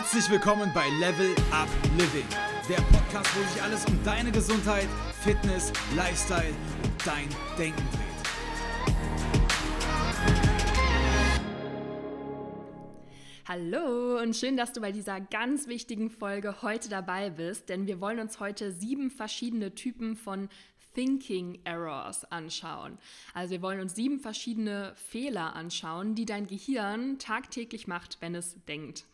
Herzlich 0.00 0.30
willkommen 0.30 0.70
bei 0.72 0.88
Level 1.00 1.34
Up 1.50 1.66
Living, 1.96 2.24
der 2.68 2.76
Podcast, 2.82 3.34
wo 3.34 3.42
sich 3.52 3.60
alles 3.60 3.84
um 3.86 3.98
deine 4.04 4.30
Gesundheit, 4.30 4.86
Fitness, 5.24 5.72
Lifestyle 5.96 6.54
und 6.84 6.92
dein 7.04 7.28
Denken 7.58 7.82
dreht. 7.90 8.06
Hallo 13.48 14.22
und 14.22 14.36
schön, 14.36 14.56
dass 14.56 14.72
du 14.72 14.80
bei 14.80 14.92
dieser 14.92 15.20
ganz 15.20 15.66
wichtigen 15.66 16.10
Folge 16.10 16.62
heute 16.62 16.88
dabei 16.88 17.30
bist, 17.30 17.68
denn 17.68 17.88
wir 17.88 18.00
wollen 18.00 18.20
uns 18.20 18.38
heute 18.38 18.70
sieben 18.70 19.10
verschiedene 19.10 19.74
Typen 19.74 20.14
von 20.14 20.48
Thinking 20.94 21.58
Errors 21.64 22.24
anschauen. 22.30 22.98
Also 23.34 23.50
wir 23.50 23.62
wollen 23.62 23.80
uns 23.80 23.96
sieben 23.96 24.20
verschiedene 24.20 24.92
Fehler 24.94 25.56
anschauen, 25.56 26.14
die 26.14 26.24
dein 26.24 26.46
Gehirn 26.46 27.18
tagtäglich 27.18 27.88
macht, 27.88 28.18
wenn 28.20 28.36
es 28.36 28.54
denkt. 28.66 29.04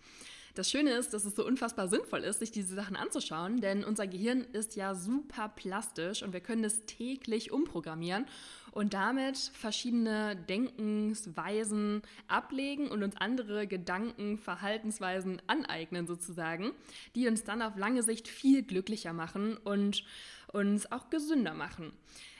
Das 0.54 0.70
Schöne 0.70 0.92
ist, 0.92 1.12
dass 1.12 1.24
es 1.24 1.34
so 1.34 1.44
unfassbar 1.44 1.88
sinnvoll 1.88 2.20
ist, 2.20 2.38
sich 2.38 2.52
diese 2.52 2.76
Sachen 2.76 2.94
anzuschauen, 2.94 3.60
denn 3.60 3.82
unser 3.82 4.06
Gehirn 4.06 4.42
ist 4.52 4.76
ja 4.76 4.94
super 4.94 5.48
plastisch 5.48 6.22
und 6.22 6.32
wir 6.32 6.38
können 6.38 6.62
es 6.62 6.86
täglich 6.86 7.50
umprogrammieren 7.50 8.24
und 8.70 8.94
damit 8.94 9.36
verschiedene 9.36 10.36
Denkensweisen 10.36 12.02
ablegen 12.28 12.86
und 12.86 13.02
uns 13.02 13.16
andere 13.16 13.66
Gedanken, 13.66 14.38
Verhaltensweisen 14.38 15.42
aneignen 15.48 16.06
sozusagen, 16.06 16.70
die 17.16 17.26
uns 17.26 17.42
dann 17.42 17.60
auf 17.60 17.76
lange 17.76 18.04
Sicht 18.04 18.28
viel 18.28 18.62
glücklicher 18.62 19.12
machen 19.12 19.56
und 19.56 20.04
uns 20.52 20.90
auch 20.92 21.10
gesünder 21.10 21.54
machen. 21.54 21.92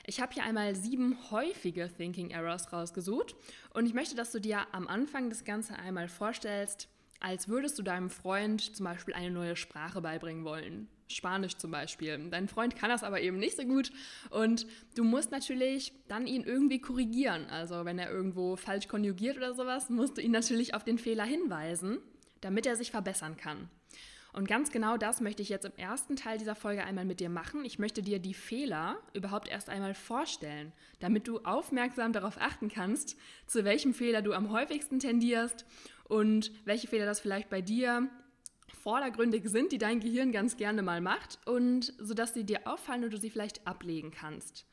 Ich 0.05 0.21
habe 0.21 0.33
hier 0.33 0.43
einmal 0.43 0.73
sieben 0.73 1.17
häufige 1.31 1.91
Thinking 1.97 2.29
Errors 2.29 2.71
rausgesucht 2.71 3.35
und 3.73 3.85
ich 3.87 3.93
möchte, 3.93 4.15
dass 4.15 4.31
du 4.31 4.39
dir 4.39 4.67
am 4.71 4.87
Anfang 4.87 5.29
das 5.29 5.43
Ganze 5.43 5.75
einmal 5.75 6.07
vorstellst, 6.07 6.87
als 7.19 7.47
würdest 7.47 7.77
du 7.79 7.83
deinem 7.83 8.09
Freund 8.09 8.75
zum 8.75 8.85
Beispiel 8.85 9.13
eine 9.13 9.31
neue 9.31 9.55
Sprache 9.55 10.01
beibringen 10.01 10.43
wollen. 10.43 10.87
Spanisch 11.07 11.57
zum 11.57 11.71
Beispiel. 11.71 12.29
Dein 12.31 12.47
Freund 12.47 12.75
kann 12.75 12.89
das 12.89 13.03
aber 13.03 13.21
eben 13.21 13.37
nicht 13.37 13.57
so 13.57 13.63
gut 13.63 13.91
und 14.31 14.65
du 14.95 15.03
musst 15.03 15.31
natürlich 15.31 15.93
dann 16.07 16.25
ihn 16.25 16.43
irgendwie 16.43 16.81
korrigieren. 16.81 17.45
Also 17.49 17.85
wenn 17.85 17.99
er 17.99 18.09
irgendwo 18.09 18.55
falsch 18.55 18.87
konjugiert 18.87 19.37
oder 19.37 19.53
sowas, 19.53 19.89
musst 19.89 20.17
du 20.17 20.21
ihn 20.21 20.31
natürlich 20.31 20.73
auf 20.73 20.83
den 20.83 20.97
Fehler 20.97 21.25
hinweisen, 21.25 21.99
damit 22.41 22.65
er 22.65 22.75
sich 22.75 22.91
verbessern 22.91 23.37
kann. 23.37 23.69
Und 24.35 24.49
ganz 24.49 24.69
genau 24.69 24.97
das 24.97 25.21
möchte 25.21 25.41
ich 25.41 25.47
jetzt 25.47 25.63
im 25.63 25.77
ersten 25.77 26.17
Teil 26.17 26.37
dieser 26.37 26.55
Folge 26.55 26.83
einmal 26.83 27.05
mit 27.05 27.21
dir 27.21 27.29
machen. 27.29 27.63
Ich 27.63 27.79
möchte 27.79 28.01
dir 28.01 28.19
die 28.19 28.33
Fehler 28.33 28.97
überhaupt 29.13 29.47
erst 29.47 29.69
einmal 29.69 29.93
vorstellen, 29.93 30.73
damit 30.99 31.29
du 31.29 31.39
aufmerksam 31.45 32.11
darauf 32.11 32.37
achten 32.37 32.67
kannst, 32.67 33.15
zu 33.47 33.63
welchem 33.63 33.93
Fehler 33.93 34.21
du 34.21 34.33
am 34.33 34.51
häufigsten 34.51 34.99
tendierst 34.99 35.65
und 36.07 36.51
welche 36.65 36.87
Fehler 36.87 37.05
das 37.05 37.19
vielleicht 37.19 37.49
bei 37.49 37.61
dir 37.61 38.09
vordergründig 38.81 39.47
sind, 39.47 39.71
die 39.71 39.77
dein 39.77 39.99
Gehirn 39.99 40.31
ganz 40.31 40.57
gerne 40.57 40.81
mal 40.81 41.01
macht 41.01 41.39
und 41.45 41.93
sodass 41.99 42.33
sie 42.33 42.43
dir 42.43 42.67
auffallen 42.67 43.03
und 43.03 43.13
du 43.13 43.17
sie 43.17 43.29
vielleicht 43.29 43.65
ablegen 43.67 44.11
kannst. 44.11 44.65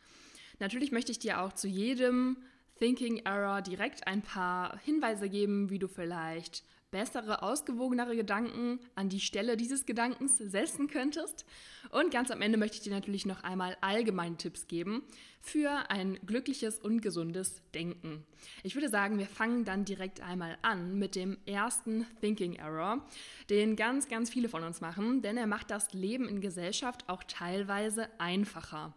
Natürlich 0.58 0.92
möchte 0.92 1.12
ich 1.12 1.18
dir 1.18 1.40
auch 1.40 1.52
zu 1.52 1.66
jedem 1.68 2.36
Thinking 2.78 3.18
Error 3.24 3.62
direkt 3.62 4.06
ein 4.06 4.22
paar 4.22 4.78
Hinweise 4.80 5.28
geben, 5.28 5.70
wie 5.70 5.78
du 5.78 5.88
vielleicht 5.88 6.64
bessere, 6.92 7.42
ausgewogenere 7.42 8.14
Gedanken 8.14 8.78
an 8.94 9.08
die 9.08 9.18
Stelle 9.18 9.56
dieses 9.56 9.86
Gedankens 9.86 10.38
setzen 10.38 10.86
könntest. 10.86 11.44
Und 11.90 12.12
ganz 12.12 12.30
am 12.30 12.40
Ende 12.40 12.58
möchte 12.58 12.76
ich 12.76 12.82
dir 12.82 12.92
natürlich 12.92 13.26
noch 13.26 13.42
einmal 13.42 13.76
allgemeine 13.80 14.36
Tipps 14.36 14.68
geben 14.68 15.02
für 15.40 15.90
ein 15.90 16.20
glückliches 16.24 16.78
und 16.78 17.00
gesundes 17.00 17.62
Denken. 17.74 18.24
Ich 18.62 18.76
würde 18.76 18.88
sagen, 18.88 19.18
wir 19.18 19.26
fangen 19.26 19.64
dann 19.64 19.84
direkt 19.84 20.20
einmal 20.20 20.56
an 20.62 20.98
mit 20.98 21.16
dem 21.16 21.38
ersten 21.46 22.06
Thinking 22.20 22.54
Error, 22.54 23.04
den 23.50 23.74
ganz, 23.74 24.08
ganz 24.08 24.30
viele 24.30 24.48
von 24.48 24.62
uns 24.62 24.80
machen, 24.80 25.22
denn 25.22 25.36
er 25.36 25.48
macht 25.48 25.72
das 25.72 25.92
Leben 25.92 26.28
in 26.28 26.40
Gesellschaft 26.40 27.08
auch 27.08 27.24
teilweise 27.24 28.08
einfacher. 28.20 28.94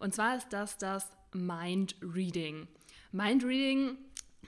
Und 0.00 0.14
zwar 0.14 0.36
ist 0.36 0.48
das 0.48 0.78
das 0.78 1.08
Mind 1.32 1.94
Reading. 2.02 2.66
Mind 3.12 3.44
Reading 3.44 3.96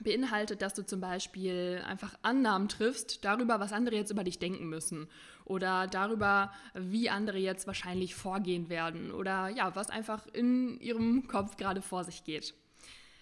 beinhaltet, 0.03 0.61
dass 0.61 0.73
du 0.73 0.85
zum 0.85 1.01
Beispiel 1.01 1.81
einfach 1.85 2.15
Annahmen 2.21 2.69
triffst 2.69 3.23
darüber, 3.25 3.59
was 3.59 3.73
andere 3.73 3.95
jetzt 3.95 4.11
über 4.11 4.23
dich 4.23 4.39
denken 4.39 4.67
müssen 4.67 5.07
oder 5.45 5.87
darüber, 5.87 6.51
wie 6.73 7.09
andere 7.09 7.37
jetzt 7.37 7.67
wahrscheinlich 7.67 8.15
vorgehen 8.15 8.69
werden 8.69 9.11
oder 9.11 9.49
ja, 9.49 9.75
was 9.75 9.89
einfach 9.89 10.27
in 10.33 10.79
ihrem 10.79 11.27
Kopf 11.27 11.57
gerade 11.57 11.81
vor 11.81 12.03
sich 12.03 12.23
geht. 12.23 12.53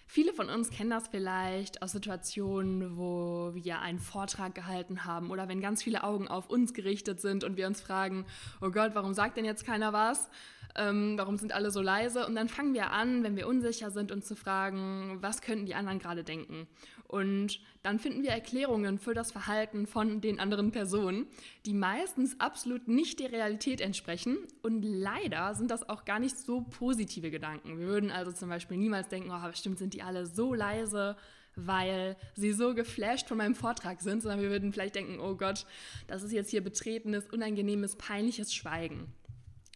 Viele 0.08 0.32
von 0.32 0.48
uns 0.48 0.70
kennen 0.70 0.90
das 0.90 1.08
vielleicht 1.08 1.82
aus 1.82 1.92
Situationen, 1.92 2.96
wo 2.96 3.50
wir 3.54 3.80
einen 3.80 3.98
Vortrag 3.98 4.54
gehalten 4.54 5.04
haben 5.04 5.30
oder 5.30 5.48
wenn 5.48 5.60
ganz 5.60 5.82
viele 5.82 6.04
Augen 6.04 6.28
auf 6.28 6.48
uns 6.48 6.74
gerichtet 6.74 7.20
sind 7.20 7.42
und 7.42 7.56
wir 7.56 7.66
uns 7.66 7.80
fragen, 7.80 8.24
oh 8.60 8.70
Gott, 8.70 8.92
warum 8.94 9.14
sagt 9.14 9.36
denn 9.36 9.44
jetzt 9.44 9.66
keiner 9.66 9.92
was? 9.92 10.30
Ähm, 10.76 11.14
warum 11.16 11.36
sind 11.36 11.52
alle 11.52 11.70
so 11.70 11.80
leise? 11.80 12.26
Und 12.26 12.34
dann 12.34 12.48
fangen 12.48 12.74
wir 12.74 12.90
an, 12.92 13.22
wenn 13.22 13.36
wir 13.36 13.46
unsicher 13.48 13.90
sind, 13.90 14.12
uns 14.12 14.26
zu 14.26 14.36
fragen, 14.36 15.18
was 15.20 15.40
könnten 15.40 15.66
die 15.66 15.74
anderen 15.74 15.98
gerade 15.98 16.24
denken? 16.24 16.66
Und 17.08 17.60
dann 17.82 17.98
finden 17.98 18.22
wir 18.22 18.30
Erklärungen 18.30 18.98
für 18.98 19.14
das 19.14 19.30
Verhalten 19.30 19.86
von 19.86 20.20
den 20.20 20.40
anderen 20.40 20.72
Personen, 20.72 21.26
die 21.64 21.74
meistens 21.74 22.40
absolut 22.40 22.88
nicht 22.88 23.20
der 23.20 23.32
Realität 23.32 23.80
entsprechen. 23.80 24.38
Und 24.62 24.82
leider 24.82 25.54
sind 25.54 25.70
das 25.70 25.88
auch 25.88 26.04
gar 26.04 26.18
nicht 26.18 26.36
so 26.36 26.62
positive 26.62 27.30
Gedanken. 27.30 27.78
Wir 27.78 27.86
würden 27.86 28.10
also 28.10 28.32
zum 28.32 28.48
Beispiel 28.48 28.76
niemals 28.76 29.08
denken, 29.08 29.30
oh, 29.30 29.48
bestimmt 29.48 29.78
sind 29.78 29.94
die 29.94 30.02
alle 30.02 30.26
so 30.26 30.52
leise, 30.52 31.16
weil 31.54 32.16
sie 32.34 32.52
so 32.52 32.74
geflasht 32.74 33.28
von 33.28 33.38
meinem 33.38 33.54
Vortrag 33.54 34.00
sind, 34.00 34.22
sondern 34.22 34.42
wir 34.42 34.50
würden 34.50 34.72
vielleicht 34.72 34.94
denken, 34.94 35.20
oh 35.20 35.36
Gott, 35.36 35.64
das 36.06 36.22
ist 36.22 36.32
jetzt 36.32 36.50
hier 36.50 36.62
betretenes, 36.62 37.28
unangenehmes, 37.30 37.96
peinliches 37.96 38.52
Schweigen. 38.52 39.12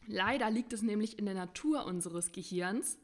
Leider 0.07 0.51
liegt 0.51 0.73
es 0.73 0.83
nämlich 0.83 1.19
in 1.19 1.27
der 1.27 1.35
Natur 1.35 1.85
unseres 1.85 2.33
Gehirns, 2.33 2.99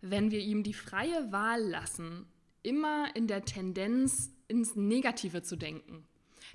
wenn 0.00 0.30
wir 0.30 0.40
ihm 0.40 0.62
die 0.62 0.74
freie 0.74 1.32
Wahl 1.32 1.62
lassen, 1.62 2.26
immer 2.62 3.14
in 3.14 3.26
der 3.26 3.44
Tendenz 3.44 4.30
ins 4.48 4.76
Negative 4.76 5.42
zu 5.42 5.56
denken. 5.56 6.06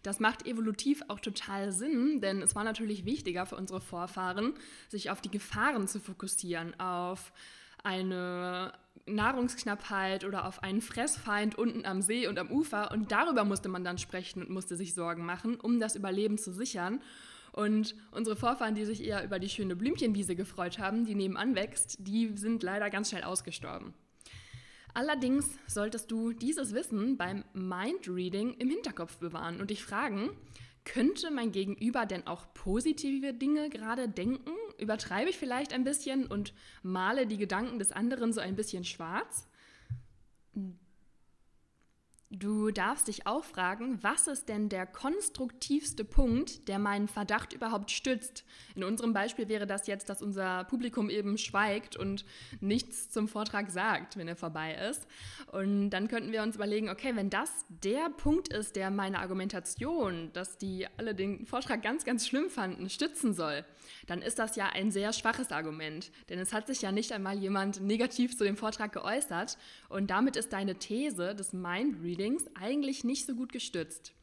Das 0.04 0.20
macht 0.20 0.48
evolutiv 0.48 1.04
auch 1.10 1.20
total 1.20 1.72
Sinn, 1.72 2.22
denn 2.22 2.42
es 2.42 2.56
war 2.56 2.64
natürlich 2.64 3.06
wichtiger 3.06 3.46
für 3.46 3.56
unsere 3.56 3.82
Vorfahren, 3.82 4.54
sich 4.90 5.10
auf 5.10 5.22
die 5.22 5.32
Gefahren 5.32 5.88
zu 5.88 6.00
fokussieren, 6.00 6.80
auf 6.80 7.34
eine 7.84 8.74
Nahrungsknappheit 9.06 10.24
oder 10.24 10.46
auf 10.46 10.64
einen 10.64 10.82
Fressfeind 10.82 11.56
unten 11.56 11.86
am 11.86 12.02
See 12.02 12.28
und 12.28 12.40
am 12.40 12.52
Ufer. 12.52 12.92
Und 12.92 13.12
darüber 13.12 13.44
musste 13.44 13.70
man 13.70 13.84
dann 13.84 13.98
sprechen 13.98 14.42
und 14.42 14.50
musste 14.50 14.76
sich 14.76 14.94
Sorgen 14.94 15.26
machen, 15.26 15.56
um 15.60 15.80
das 15.80 15.96
Überleben 15.96 16.38
zu 16.38 16.52
sichern. 16.52 17.02
Und 17.52 17.96
unsere 18.12 18.36
Vorfahren, 18.36 18.76
die 18.76 18.86
sich 18.86 19.04
eher 19.04 19.24
über 19.24 19.40
die 19.40 19.50
schöne 19.50 19.76
Blümchenwiese 19.76 20.36
gefreut 20.36 20.80
haben, 20.80 21.06
die 21.06 21.16
nebenan 21.16 21.56
wächst, 21.56 21.98
die 22.00 22.36
sind 22.38 22.64
leider 22.64 22.90
ganz 22.90 23.10
schnell 23.10 23.24
ausgestorben. 23.24 23.94
Allerdings 24.94 25.48
solltest 25.68 26.12
du 26.12 26.34
dieses 26.34 26.74
Wissen 26.74 27.18
beim 27.18 27.44
Mindreading 27.54 28.56
im 28.56 28.70
Hinterkopf 28.70 29.18
bewahren 29.18 29.62
und 29.62 29.70
dich 29.70 29.84
fragen, 29.84 30.32
könnte 30.84 31.30
mein 31.32 31.52
Gegenüber 31.52 32.06
denn 32.06 32.26
auch 32.26 32.54
positive 32.54 33.34
Dinge 33.34 33.70
gerade 33.70 34.10
denken? 34.10 34.52
Übertreibe 34.80 35.30
ich 35.30 35.38
vielleicht 35.38 35.74
ein 35.74 35.84
bisschen 35.84 36.26
und 36.26 36.54
male 36.82 37.28
die 37.28 37.38
Gedanken 37.38 37.80
des 37.80 37.92
anderen 37.92 38.34
so 38.34 38.42
ein 38.42 38.56
bisschen 38.56 38.84
schwarz? 38.84 39.48
Du 42.34 42.72
darfst 42.72 43.10
dich 43.10 43.28
auch 43.28 43.44
fragen, 43.44 44.02
was 44.04 44.28
ist 44.28 44.48
denn 44.48 44.70
der 44.70 44.86
konstruktivste 44.86 46.06
Punkt, 46.06 46.70
der 46.70 46.80
meinen 46.80 47.10
Verdacht 47.10 47.52
überhaupt 47.52 47.92
stützt? 47.92 48.46
In 48.74 48.86
unserem 48.86 49.12
Beispiel 49.12 49.50
wäre 49.50 49.68
das 49.68 49.86
jetzt, 49.86 50.08
dass 50.08 50.22
unser 50.22 50.64
Publikum 50.64 51.10
eben 51.10 51.38
schweigt 51.38 51.98
und 51.98 52.24
nichts 52.62 53.10
zum 53.10 53.28
Vortrag 53.28 53.70
sagt, 53.70 54.16
wenn 54.16 54.30
er 54.30 54.38
vorbei 54.38 54.76
ist. 54.90 55.08
Und 55.52 55.90
dann 55.90 56.08
könnten 56.08 56.32
wir 56.32 56.42
uns 56.42 56.56
überlegen, 56.56 56.90
okay, 56.90 57.18
wenn 57.18 57.30
das 57.30 57.66
der 57.68 58.10
Punkt 58.10 58.48
ist, 58.48 58.78
der 58.78 58.92
meine 58.92 59.20
Argumentation, 59.20 60.32
dass 60.32 60.58
die 60.58 60.88
alle 60.96 61.14
den 61.14 61.46
Vortrag 61.46 61.82
ganz, 61.84 62.06
ganz 62.06 62.26
schlimm 62.26 62.50
fanden, 62.50 62.90
stützen 62.90 63.34
soll, 63.34 63.66
dann 64.08 64.22
ist 64.22 64.40
das 64.40 64.56
ja 64.56 64.68
ein 64.68 64.90
sehr 64.90 65.12
schwaches 65.12 65.52
Argument. 65.52 66.14
Denn 66.30 66.40
es 66.40 66.54
hat 66.54 66.68
sich 66.68 66.82
ja 66.82 66.94
nicht 66.94 67.12
einmal 67.12 67.38
jemand 67.38 67.82
negativ 67.82 68.38
zu 68.38 68.46
dem 68.46 68.56
Vortrag 68.56 68.94
geäußert. 68.94 69.58
Und 69.90 70.10
damit 70.10 70.38
ist 70.38 70.54
deine 70.54 70.76
These 70.76 71.36
des 71.36 71.52
Mind-Reading 71.52 72.21
Readings 72.22 72.46
eigentlich 72.54 73.04
nicht 73.04 73.26
so 73.26 73.34
gut 73.36 73.52
gestützt. 73.52 74.14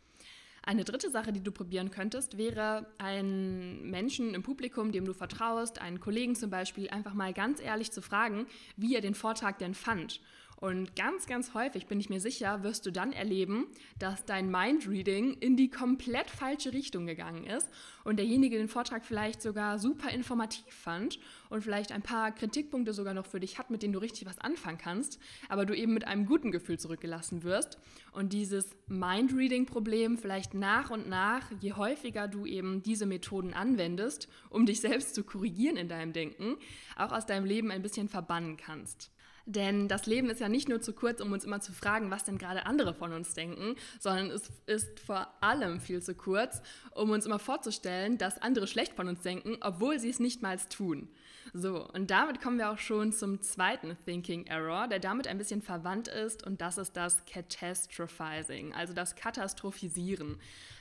Eine 0.63 0.85
dritte 0.85 1.11
Sache, 1.11 1.33
die 1.33 1.43
du 1.43 1.51
probieren 1.51 1.91
könntest, 1.91 2.37
wäre 2.37 2.87
einen 2.99 3.91
Menschen 3.91 4.35
im 4.35 4.43
Publikum, 4.43 4.93
dem 4.93 5.05
du 5.05 5.15
vertraust, 5.15 5.81
einen 5.81 5.99
Kollegen 5.99 6.37
zum 6.37 6.51
Beispiel, 6.51 6.91
einfach 6.91 7.15
mal 7.15 7.33
ganz 7.33 7.61
ehrlich 7.61 7.91
zu 7.91 8.03
fragen, 8.03 8.47
wie 8.77 8.95
er 8.95 9.01
den 9.01 9.15
Vortrag 9.15 9.59
denn 9.59 9.75
fand. 9.75 10.21
Und 10.61 10.97
ganz, 10.97 11.27
ganz 11.27 11.55
häufig 11.55 11.87
bin 11.87 12.01
ich 12.01 12.11
mir 12.11 12.21
sicher, 12.21 12.65
wirst 12.65 12.85
du 12.85 12.91
dann 12.91 13.13
erleben, 13.13 13.69
dass 14.01 14.25
dein 14.25 14.51
Mindreading 14.51 15.35
in 15.35 15.57
die 15.57 15.71
komplett 15.71 16.29
falsche 16.29 16.73
Richtung 16.73 17.07
gegangen 17.07 17.45
ist 17.45 17.69
und 18.03 18.19
derjenige 18.19 18.59
den 18.59 18.67
Vortrag 18.67 19.05
vielleicht 19.05 19.41
sogar 19.41 19.79
super 19.79 20.11
informativ 20.11 20.75
fand 20.75 21.21
und 21.49 21.63
vielleicht 21.63 21.93
ein 21.93 22.03
paar 22.03 22.33
Kritikpunkte 22.33 22.93
sogar 22.93 23.15
noch 23.15 23.27
für 23.27 23.39
dich 23.39 23.57
hat, 23.61 23.71
mit 23.71 23.85
denen 23.85 23.93
du 23.93 24.01
richtig 24.01 24.27
was 24.27 24.41
anfangen 24.41 24.79
kannst, 24.79 25.21
aber 25.49 25.65
du 25.65 25.77
eben 25.77 25.95
mit 25.95 26.09
einem 26.09 26.27
guten 26.27 26.51
Gefühl 26.51 26.77
zurückgelassen 26.77 27.45
wirst 27.45 27.79
und 28.11 28.33
dieses 28.33 28.75
Mindreading-Problem 28.89 30.19
vielleicht 30.19 30.55
nach 30.55 30.91
und 30.91 31.09
nach, 31.09 31.53
je 31.61 31.75
häufiger 31.75 32.27
du 32.27 32.47
eben 32.47 32.83
diese 32.83 33.07
Methoden 33.07 33.55
anwendest, 33.55 34.29
um 34.51 34.67
dich 34.67 34.81
selbst 34.81 35.15
zu 35.15 35.23
korrigieren 35.23 35.77
in 35.77 35.89
deinem 35.89 36.13
Denken, 36.13 36.57
auch 36.97 37.13
aus 37.13 37.27
deinem 37.27 37.47
Leben 37.47 37.71
ein 37.71 37.83
bisschen 37.83 38.09
verbannen 38.09 38.57
kannst. 38.57 39.13
Denn 39.51 39.89
das 39.89 40.05
Leben 40.05 40.29
ist 40.29 40.41
ja 40.41 40.49
nicht 40.51 40.69
nur 40.69 40.83
zu 40.83 40.93
kurz, 40.93 41.23
um 41.23 41.33
uns 41.33 41.47
immer 41.47 41.63
zu 41.63 41.73
fragen, 41.73 42.11
was 42.11 42.23
denn 42.23 42.37
gerade 42.37 42.67
andere 42.67 42.93
von 42.93 43.15
uns 43.15 43.33
denken, 43.33 43.77
sondern 43.99 44.31
es 44.31 44.51
ist 44.67 45.01
vor 45.01 45.27
allem 45.41 45.81
viel 45.81 46.03
zu 46.03 46.15
kurz, 46.15 46.61
um 46.95 47.09
uns 47.09 47.25
immer 47.25 47.39
vorzustellen, 47.39 48.19
dass 48.19 48.43
andere 48.43 48.67
schlecht 48.67 48.93
von 48.93 49.09
uns 49.09 49.23
denken, 49.23 49.57
obwohl 49.63 49.99
sie 49.99 50.11
es 50.11 50.21
nicht 50.21 50.43
mal 50.43 50.59
tun. 50.69 51.09
So, 51.55 51.89
und 51.95 52.11
damit 52.11 52.43
kommen 52.43 52.59
wir 52.59 52.71
auch 52.71 52.79
schon 52.79 53.11
zum 53.11 53.41
zweiten 53.41 53.97
Thinking 54.05 54.47
Error, 54.47 54.87
der 54.87 54.99
damit 54.99 55.27
ein 55.27 55.39
bisschen 55.39 55.63
verwandt 55.63 56.09
ist, 56.09 56.47
und 56.47 56.61
das 56.61 56.77
ist 56.77 56.95
das 56.95 57.25
Catastrophizing, 57.25 58.75
also 58.75 58.93
das 58.93 59.17
Katastrophisieren 59.17 60.37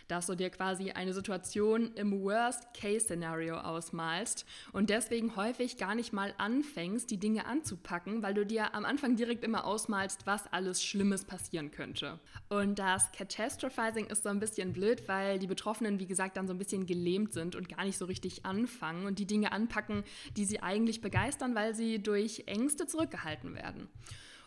dass 0.07 0.27
du 0.27 0.35
dir 0.35 0.49
quasi 0.49 0.91
eine 0.91 1.13
Situation 1.13 1.93
im 1.95 2.21
Worst-Case-Szenario 2.21 3.57
ausmalst 3.57 4.45
und 4.71 4.89
deswegen 4.89 5.35
häufig 5.35 5.77
gar 5.77 5.95
nicht 5.95 6.13
mal 6.13 6.33
anfängst, 6.37 7.09
die 7.11 7.17
Dinge 7.17 7.45
anzupacken, 7.45 8.23
weil 8.23 8.33
du 8.33 8.45
dir 8.45 8.73
am 8.73 8.85
Anfang 8.85 9.15
direkt 9.15 9.43
immer 9.43 9.65
ausmalst, 9.65 10.25
was 10.25 10.51
alles 10.51 10.83
Schlimmes 10.83 11.25
passieren 11.25 11.71
könnte. 11.71 12.19
Und 12.49 12.79
das 12.79 13.11
Catastrophizing 13.11 14.07
ist 14.07 14.23
so 14.23 14.29
ein 14.29 14.39
bisschen 14.39 14.73
blöd, 14.73 15.07
weil 15.07 15.39
die 15.39 15.47
Betroffenen, 15.47 15.99
wie 15.99 16.07
gesagt, 16.07 16.37
dann 16.37 16.47
so 16.47 16.53
ein 16.53 16.59
bisschen 16.59 16.85
gelähmt 16.85 17.33
sind 17.33 17.55
und 17.55 17.69
gar 17.69 17.83
nicht 17.83 17.97
so 17.97 18.05
richtig 18.05 18.45
anfangen 18.45 19.05
und 19.05 19.19
die 19.19 19.27
Dinge 19.27 19.51
anpacken, 19.51 20.03
die 20.35 20.45
sie 20.45 20.61
eigentlich 20.61 21.01
begeistern, 21.01 21.55
weil 21.55 21.75
sie 21.75 22.01
durch 22.01 22.43
Ängste 22.47 22.87
zurückgehalten 22.87 23.55
werden. 23.55 23.87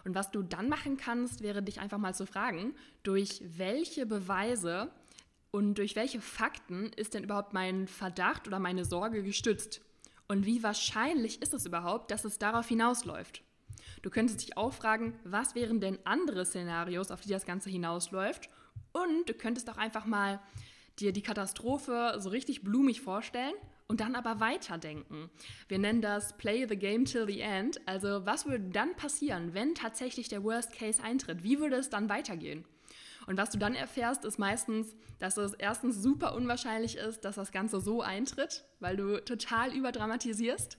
Und 0.04 0.14
was 0.14 0.30
du 0.30 0.42
dann 0.42 0.68
machen 0.68 0.96
kannst, 0.96 1.42
wäre 1.42 1.62
dich 1.62 1.80
einfach 1.80 1.98
mal 1.98 2.14
zu 2.14 2.26
fragen, 2.26 2.74
durch 3.02 3.42
welche 3.56 4.06
Beweise 4.06 4.90
und 5.50 5.74
durch 5.74 5.96
welche 5.96 6.20
Fakten 6.20 6.92
ist 6.96 7.14
denn 7.14 7.24
überhaupt 7.24 7.52
mein 7.52 7.88
Verdacht 7.88 8.46
oder 8.46 8.58
meine 8.58 8.84
Sorge 8.84 9.22
gestützt? 9.22 9.80
Und 10.28 10.46
wie 10.46 10.62
wahrscheinlich 10.62 11.42
ist 11.42 11.54
es 11.54 11.66
überhaupt, 11.66 12.10
dass 12.10 12.24
es 12.24 12.38
darauf 12.38 12.68
hinausläuft? 12.68 13.42
Du 14.02 14.10
könntest 14.10 14.42
dich 14.42 14.56
auch 14.56 14.72
fragen, 14.72 15.18
was 15.24 15.54
wären 15.54 15.80
denn 15.80 15.98
andere 16.04 16.46
Szenarios, 16.46 17.10
auf 17.10 17.20
die 17.20 17.30
das 17.30 17.46
Ganze 17.46 17.68
hinausläuft? 17.68 18.48
Und 18.92 19.28
du 19.28 19.34
könntest 19.34 19.68
auch 19.70 19.76
einfach 19.76 20.06
mal 20.06 20.40
dir 20.98 21.12
die 21.12 21.22
Katastrophe 21.22 22.16
so 22.18 22.28
richtig 22.30 22.62
blumig 22.62 23.00
vorstellen 23.00 23.54
und 23.88 24.00
dann 24.00 24.14
aber 24.14 24.38
weiterdenken. 24.38 25.30
Wir 25.66 25.78
nennen 25.78 26.00
das 26.00 26.36
Play 26.36 26.66
the 26.68 26.76
Game 26.76 27.04
till 27.04 27.26
the 27.26 27.40
end. 27.40 27.80
Also 27.86 28.24
was 28.24 28.46
würde 28.46 28.70
dann 28.70 28.94
passieren, 28.94 29.54
wenn 29.54 29.74
tatsächlich 29.74 30.28
der 30.28 30.44
Worst 30.44 30.72
Case 30.72 31.02
eintritt? 31.02 31.42
Wie 31.42 31.58
würde 31.58 31.76
es 31.76 31.90
dann 31.90 32.08
weitergehen? 32.08 32.64
Und 33.30 33.36
was 33.36 33.50
du 33.50 33.58
dann 33.58 33.76
erfährst, 33.76 34.24
ist 34.24 34.40
meistens, 34.40 34.96
dass 35.20 35.36
es 35.36 35.54
erstens 35.54 36.02
super 36.02 36.34
unwahrscheinlich 36.34 36.96
ist, 36.96 37.24
dass 37.24 37.36
das 37.36 37.52
Ganze 37.52 37.80
so 37.80 38.02
eintritt, 38.02 38.64
weil 38.80 38.96
du 38.96 39.24
total 39.24 39.72
überdramatisierst. 39.72 40.76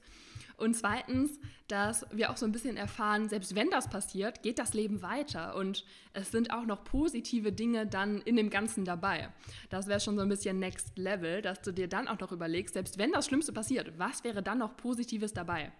Und 0.57 0.75
zweitens, 0.75 1.39
dass 1.69 2.05
wir 2.11 2.29
auch 2.29 2.35
so 2.35 2.45
ein 2.45 2.51
bisschen 2.51 2.75
erfahren, 2.75 3.29
selbst 3.29 3.55
wenn 3.55 3.69
das 3.69 3.89
passiert, 3.89 4.43
geht 4.43 4.59
das 4.59 4.73
Leben 4.73 5.01
weiter 5.01 5.55
und 5.55 5.85
es 6.11 6.29
sind 6.31 6.51
auch 6.51 6.65
noch 6.65 6.83
positive 6.83 7.53
Dinge 7.53 7.87
dann 7.87 8.19
in 8.19 8.35
dem 8.35 8.49
Ganzen 8.49 8.83
dabei. 8.83 9.29
Das 9.69 9.87
wäre 9.87 10.01
schon 10.01 10.17
so 10.17 10.21
ein 10.21 10.27
bisschen 10.27 10.59
Next 10.59 10.97
Level, 10.97 11.41
dass 11.41 11.61
du 11.61 11.71
dir 11.71 11.87
dann 11.87 12.09
auch 12.09 12.19
noch 12.19 12.33
überlegst, 12.33 12.73
selbst 12.73 12.97
wenn 12.97 13.13
das 13.13 13.27
Schlimmste 13.27 13.53
passiert, 13.53 13.97
was 13.97 14.25
wäre 14.25 14.43
dann 14.43 14.57
noch 14.57 14.75
Positives 14.75 15.31
dabei? 15.31 15.71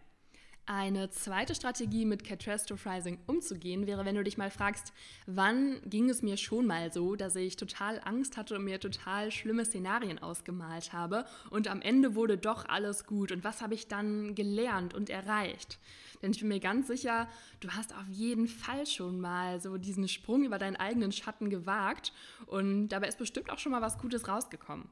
Eine 0.68 1.10
zweite 1.10 1.56
Strategie, 1.56 2.06
mit 2.06 2.24
Catastrophizing 2.24 3.20
umzugehen, 3.26 3.88
wäre, 3.88 4.06
wenn 4.06 4.16
du 4.16 4.24
dich 4.24 4.38
mal 4.38 4.52
fragst, 4.52 4.94
wann 5.26 5.82
ging 5.90 6.10
es 6.10 6.22
mir 6.22 6.38
schon 6.38 6.68
mal 6.68 6.94
so, 6.94 7.16
dass 7.16 7.36
ich 7.36 7.56
total 7.56 8.00
Angst 8.06 8.38
hatte 8.38 8.56
und 8.56 8.64
mir 8.64 8.80
total 8.80 9.32
schlimme 9.32 9.66
Szenarien 9.66 10.20
ausgemalt 10.20 10.94
habe 10.94 11.26
und 11.50 11.68
am 11.68 11.82
Ende 11.82 12.16
wurde 12.16 12.38
doch 12.38 12.70
alles 12.70 13.06
gut 13.06 13.32
und 13.32 13.44
was 13.44 13.62
habe 13.62 13.74
ich 13.74 13.88
dann 13.88 14.36
gelernt 14.36 14.94
und 14.94 15.10
erreicht? 15.10 15.80
Denn 16.22 16.32
ich 16.32 16.40
bin 16.40 16.50
mir 16.50 16.60
ganz 16.60 16.88
sicher, 16.88 17.28
du 17.60 17.70
hast 17.72 17.96
auf 17.96 18.08
jeden 18.10 18.48
Fall 18.48 18.86
schon 18.86 19.20
mal 19.20 19.60
so 19.60 19.78
diesen 19.78 20.08
Sprung 20.08 20.46
über 20.46 20.60
deinen 20.60 20.76
eigenen 20.76 21.12
Schatten 21.12 21.50
gewagt 21.50 22.14
und 22.46 22.90
dabei 22.90 23.08
ist 23.08 23.18
bestimmt 23.18 23.50
auch 23.50 23.58
schon 23.58 23.72
mal 23.72 23.82
was 23.82 23.98
Gutes 23.98 24.28
rausgekommen. 24.28 24.88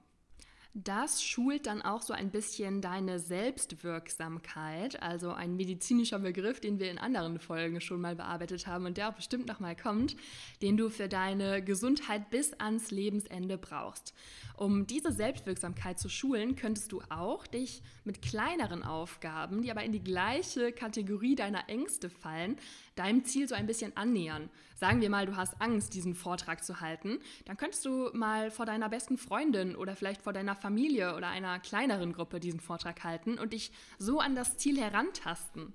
Das 0.75 1.23
schult 1.23 1.65
dann 1.65 1.81
auch 1.81 2.03
so 2.03 2.13
ein 2.13 2.29
bisschen 2.29 2.79
deine 2.79 3.17
Selbstwirksamkeit, 3.17 5.01
also 5.01 5.31
ein 5.31 5.55
medizinischer 5.55 6.19
Begriff, 6.19 6.59
den 6.59 6.77
wir 6.77 6.91
in 6.91 6.99
anderen 6.99 7.39
Folgen 7.39 7.81
schon 7.81 7.99
mal 7.99 8.15
bearbeitet 8.15 8.67
haben 8.67 8.85
und 8.85 8.95
der 8.95 9.09
auch 9.09 9.15
bestimmt 9.15 9.47
nochmal 9.47 9.75
kommt, 9.75 10.15
den 10.61 10.77
du 10.77 10.91
für 10.91 11.07
deine 11.07 11.63
Gesundheit 11.63 12.29
bis 12.29 12.53
ans 12.53 12.91
Lebensende 12.91 13.57
brauchst. 13.57 14.13
Um 14.57 14.85
diese 14.85 15.11
Selbstwirksamkeit 15.11 15.97
zu 15.97 16.07
schulen, 16.07 16.55
könntest 16.55 16.91
du 16.91 17.01
auch 17.09 17.47
dich 17.47 17.81
mit 18.03 18.21
kleineren 18.21 18.83
Aufgaben, 18.83 19.63
die 19.63 19.71
aber 19.71 19.83
in 19.83 19.91
die 19.91 20.03
gleiche 20.03 20.71
Kategorie 20.71 21.35
deiner 21.35 21.67
Ängste 21.67 22.11
fallen, 22.11 22.57
deinem 22.95 23.23
Ziel 23.23 23.47
so 23.47 23.55
ein 23.55 23.65
bisschen 23.65 23.95
annähern. 23.97 24.49
Sagen 24.75 25.01
wir 25.01 25.09
mal, 25.09 25.25
du 25.25 25.35
hast 25.35 25.61
Angst, 25.61 25.93
diesen 25.93 26.13
Vortrag 26.13 26.63
zu 26.63 26.79
halten, 26.79 27.19
dann 27.45 27.57
könntest 27.57 27.85
du 27.85 28.11
mal 28.13 28.51
vor 28.51 28.65
deiner 28.65 28.87
besten 28.87 29.17
Freundin 29.17 29.75
oder 29.75 29.95
vielleicht 29.95 30.21
vor 30.21 30.31
deiner 30.31 30.55
Familie 30.59 31.15
oder 31.15 31.27
einer 31.27 31.59
kleineren 31.59 32.13
Gruppe 32.13 32.39
diesen 32.39 32.59
Vortrag 32.59 33.03
halten 33.03 33.39
und 33.39 33.53
dich 33.53 33.71
so 33.97 34.19
an 34.19 34.35
das 34.35 34.57
Ziel 34.57 34.79
herantasten. 34.79 35.73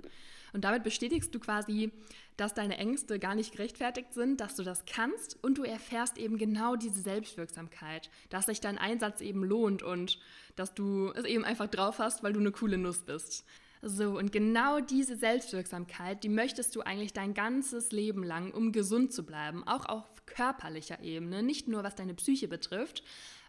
Und 0.52 0.64
damit 0.64 0.84
bestätigst 0.84 1.34
du 1.34 1.40
quasi, 1.40 1.90
dass 2.36 2.54
deine 2.54 2.78
Ängste 2.78 3.18
gar 3.18 3.34
nicht 3.34 3.52
gerechtfertigt 3.52 4.14
sind, 4.14 4.40
dass 4.40 4.54
du 4.54 4.62
das 4.62 4.84
kannst 4.86 5.42
und 5.42 5.58
du 5.58 5.64
erfährst 5.64 6.16
eben 6.16 6.38
genau 6.38 6.76
diese 6.76 7.00
Selbstwirksamkeit, 7.00 8.08
dass 8.28 8.46
sich 8.46 8.60
dein 8.60 8.78
Einsatz 8.78 9.20
eben 9.20 9.44
lohnt 9.44 9.82
und 9.82 10.20
dass 10.54 10.72
du 10.72 11.12
es 11.16 11.24
eben 11.24 11.44
einfach 11.44 11.66
drauf 11.66 11.98
hast, 11.98 12.22
weil 12.22 12.32
du 12.32 12.40
eine 12.40 12.52
coole 12.52 12.78
Nuss 12.78 13.00
bist. 13.00 13.44
So, 13.82 14.16
und 14.16 14.32
genau 14.32 14.80
diese 14.80 15.16
Selbstwirksamkeit, 15.16 16.24
die 16.24 16.30
möchtest 16.30 16.74
du 16.74 16.80
eigentlich 16.80 17.12
dein 17.12 17.34
ganzes 17.34 17.92
Leben 17.92 18.22
lang, 18.22 18.50
um 18.52 18.72
gesund 18.72 19.12
zu 19.12 19.26
bleiben, 19.26 19.66
auch 19.66 19.86
auf 19.86 20.04
körperlicher 20.24 21.00
Ebene, 21.02 21.42
nicht 21.42 21.68
nur 21.68 21.84
was 21.84 21.94
deine 21.94 22.14
Psyche 22.14 22.48
betrifft, 22.48 23.02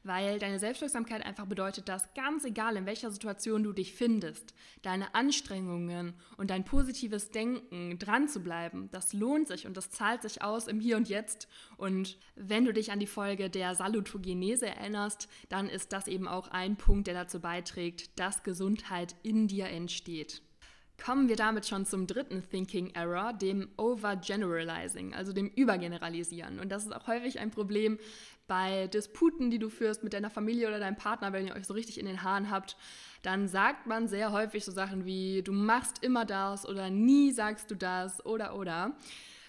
weil 0.06 0.40
deine 0.40 0.60
Selbstwirksamkeit 0.60 1.26
einfach 1.26 1.46
bedeutet, 1.46 1.90
dass 1.90 2.14
ganz 2.14 2.46
egal 2.46 2.78
in 2.78 2.86
welcher 2.86 3.12
Situation 3.12 3.64
du 3.64 3.74
dich 3.74 3.94
findest, 3.94 4.54
deine 4.82 5.14
Anstrengungen 5.16 6.14
und 6.38 6.50
dein 6.50 6.64
positives 6.64 7.32
Denken 7.32 7.98
dran 8.00 8.28
zu 8.28 8.42
bleiben, 8.42 8.90
das 8.92 9.14
lohnt 9.14 9.48
sich 9.48 9.66
und 9.66 9.76
das 9.76 9.90
zahlt 9.90 10.22
sich 10.22 10.42
aus 10.42 10.68
im 10.68 10.80
Hier 10.80 10.98
und 10.98 11.10
Jetzt. 11.10 11.48
Und 11.78 12.18
wenn 12.36 12.66
du 12.66 12.74
dich 12.74 12.92
an 12.92 13.00
die 13.00 13.08
Folge 13.08 13.50
der 13.50 13.76
Salutogenese 13.76 14.68
erinnerst, 14.68 15.28
dann 15.50 15.68
ist 15.68 15.92
das 15.92 16.08
eben 16.08 16.28
auch 16.28 16.50
ein 16.50 16.78
Punkt, 16.78 17.08
der 17.08 17.14
dazu 17.16 17.40
beiträgt, 17.40 18.20
dass 18.20 18.44
Gesundheit 18.44 19.16
in 19.24 19.48
dir 19.48 19.68
entsteht. 19.68 20.42
Kommen 21.04 21.28
wir 21.28 21.36
damit 21.36 21.66
schon 21.66 21.86
zum 21.86 22.08
dritten 22.08 22.48
Thinking 22.50 22.92
Error, 22.92 23.34
dem 23.34 23.68
Overgeneralizing, 23.78 25.14
also 25.14 25.34
dem 25.34 25.50
Übergeneralisieren. 25.50 26.60
Und 26.60 26.70
das 26.70 26.86
ist 26.86 26.96
auch 26.96 27.08
häufig 27.08 27.40
ein 27.40 27.52
Problem 27.52 28.00
bei 28.48 28.88
Disputen, 28.88 29.50
die 29.50 29.60
du 29.60 29.70
führst 29.70 30.04
mit 30.04 30.14
deiner 30.14 30.30
Familie 30.30 30.68
oder 30.68 30.80
deinem 30.80 30.96
Partner, 30.96 31.34
wenn 31.34 31.48
ihr 31.48 31.56
euch 31.56 31.66
so 31.66 31.74
richtig 31.74 32.00
in 32.00 32.06
den 32.06 32.24
Haaren 32.24 32.50
habt. 32.50 32.78
Dann 33.24 33.48
sagt 33.48 33.88
man 33.88 34.08
sehr 34.08 34.32
häufig 34.32 34.64
so 34.64 34.72
Sachen 34.72 35.06
wie, 35.06 35.42
du 35.44 35.52
machst 35.52 36.04
immer 36.04 36.26
das 36.26 36.68
oder 36.68 36.90
nie 36.90 37.32
sagst 37.32 37.72
du 37.72 37.76
das 37.76 38.26
oder 38.26 38.56
oder. 38.56 38.96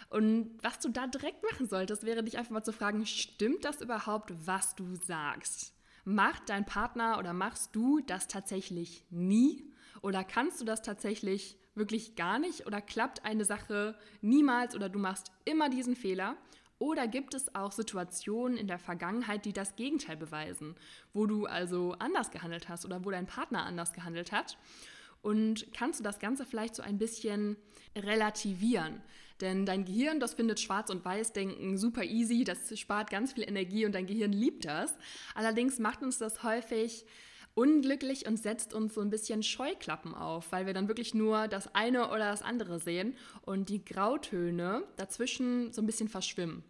Und 0.09 0.50
was 0.62 0.79
du 0.79 0.88
da 0.88 1.07
direkt 1.07 1.43
machen 1.43 1.69
solltest, 1.69 2.05
wäre 2.05 2.23
dich 2.23 2.38
einfach 2.38 2.53
mal 2.53 2.62
zu 2.62 2.73
fragen, 2.73 3.07
stimmt 3.07 3.65
das 3.65 3.81
überhaupt, 3.81 4.33
was 4.47 4.75
du 4.75 4.95
sagst? 4.95 5.75
Macht 6.05 6.49
dein 6.49 6.65
Partner 6.65 7.19
oder 7.19 7.33
machst 7.33 7.75
du 7.75 8.00
das 8.00 8.29
tatsächlich 8.29 9.05
nie? 9.11 9.73
Oder 10.06 10.22
kannst 10.22 10.60
du 10.60 10.64
das 10.64 10.82
tatsächlich 10.82 11.58
wirklich 11.75 12.14
gar 12.14 12.38
nicht? 12.38 12.64
Oder 12.64 12.80
klappt 12.80 13.25
eine 13.25 13.44
Sache 13.44 13.98
niemals 14.20 14.76
oder 14.76 14.88
du 14.88 15.00
machst 15.00 15.32
immer 15.44 15.68
diesen 15.68 15.96
Fehler? 15.96 16.36
Oder 16.78 17.08
gibt 17.08 17.34
es 17.34 17.52
auch 17.56 17.72
Situationen 17.72 18.56
in 18.56 18.68
der 18.68 18.78
Vergangenheit, 18.78 19.44
die 19.44 19.52
das 19.52 19.75
Gegenteil 19.75 20.16
beweisen, 20.16 20.76
wo 21.12 21.26
du 21.26 21.46
also 21.46 21.96
anders 21.98 22.30
gehandelt 22.30 22.68
hast 22.68 22.86
oder 22.86 23.04
wo 23.04 23.10
dein 23.10 23.26
Partner 23.26 23.66
anders 23.66 23.92
gehandelt 23.92 24.30
hat? 24.30 24.56
Und 25.22 25.66
kannst 25.76 25.98
du 25.98 26.04
das 26.04 26.20
Ganze 26.20 26.44
vielleicht 26.44 26.76
so 26.76 26.84
ein 26.84 26.98
bisschen 26.98 27.56
relativieren? 27.96 29.02
Denn 29.40 29.66
dein 29.66 29.84
Gehirn, 29.84 30.20
das 30.20 30.34
findet 30.34 30.60
Schwarz- 30.60 30.90
und 30.90 31.04
Weiß-Denken 31.04 31.78
super 31.78 32.04
easy, 32.04 32.44
das 32.44 32.78
spart 32.78 33.10
ganz 33.10 33.32
viel 33.32 33.42
Energie 33.42 33.84
und 33.84 33.92
dein 33.92 34.06
Gehirn 34.06 34.32
liebt 34.32 34.66
das. 34.66 34.94
Allerdings 35.34 35.80
macht 35.80 36.04
uns 36.04 36.18
das 36.18 36.44
häufig 36.44 37.06
unglücklich 37.56 38.26
und 38.26 38.36
setzt 38.36 38.75
uns 38.75 38.94
so 38.94 39.00
ein 39.00 39.08
bisschen 39.08 39.42
Scheuklappen 39.42 40.14
auf, 40.14 40.52
weil 40.52 40.66
wir 40.66 40.75
dann 40.75 40.88
wirklich 40.88 41.14
nur 41.14 41.48
das 41.48 41.75
eine 41.75 42.10
oder 42.10 42.30
das 42.30 42.42
andere 42.42 42.78
sehen 42.78 43.16
und 43.42 43.70
die 43.70 43.82
Grautöne 43.82 44.82
dazwischen 44.96 45.72
so 45.72 45.80
ein 45.80 45.86
bisschen 45.86 46.08
verschwimmen. 46.08 46.62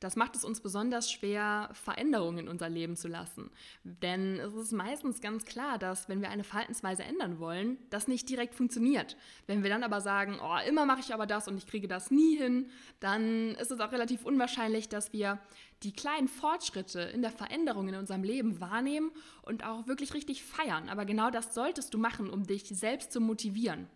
Das 0.00 0.16
macht 0.16 0.36
es 0.36 0.44
uns 0.44 0.60
besonders 0.60 1.10
schwer, 1.10 1.70
Veränderungen 1.72 2.38
in 2.38 2.48
unser 2.48 2.68
Leben 2.68 2.96
zu 2.96 3.08
lassen. 3.08 3.50
Denn 3.84 4.38
es 4.38 4.54
ist 4.54 4.72
meistens 4.72 5.20
ganz 5.20 5.44
klar, 5.44 5.78
dass 5.78 6.08
wenn 6.08 6.20
wir 6.20 6.30
eine 6.30 6.44
Verhaltensweise 6.44 7.04
ändern 7.04 7.38
wollen, 7.38 7.78
das 7.90 8.08
nicht 8.08 8.28
direkt 8.28 8.54
funktioniert. 8.54 9.16
Wenn 9.46 9.62
wir 9.62 9.70
dann 9.70 9.82
aber 9.82 10.00
sagen, 10.00 10.38
oh, 10.42 10.68
immer 10.68 10.86
mache 10.86 11.00
ich 11.00 11.14
aber 11.14 11.26
das 11.26 11.48
und 11.48 11.56
ich 11.56 11.66
kriege 11.66 11.88
das 11.88 12.10
nie 12.10 12.36
hin, 12.36 12.70
dann 13.00 13.54
ist 13.56 13.70
es 13.70 13.80
auch 13.80 13.92
relativ 13.92 14.24
unwahrscheinlich, 14.24 14.88
dass 14.88 15.12
wir 15.12 15.38
die 15.82 15.92
kleinen 15.92 16.28
Fortschritte 16.28 17.00
in 17.00 17.22
der 17.22 17.30
Veränderung 17.30 17.88
in 17.88 17.94
unserem 17.94 18.22
Leben 18.22 18.60
wahrnehmen 18.60 19.10
und 19.42 19.64
auch 19.64 19.86
wirklich 19.86 20.14
richtig 20.14 20.42
feiern. 20.42 20.88
Aber 20.88 21.04
genau 21.04 21.30
das 21.30 21.54
solltest 21.54 21.94
du 21.94 21.98
machen, 21.98 22.30
um 22.30 22.46
dich 22.46 22.64
selbst 22.68 23.12
zu 23.12 23.20
motivieren. 23.20 23.88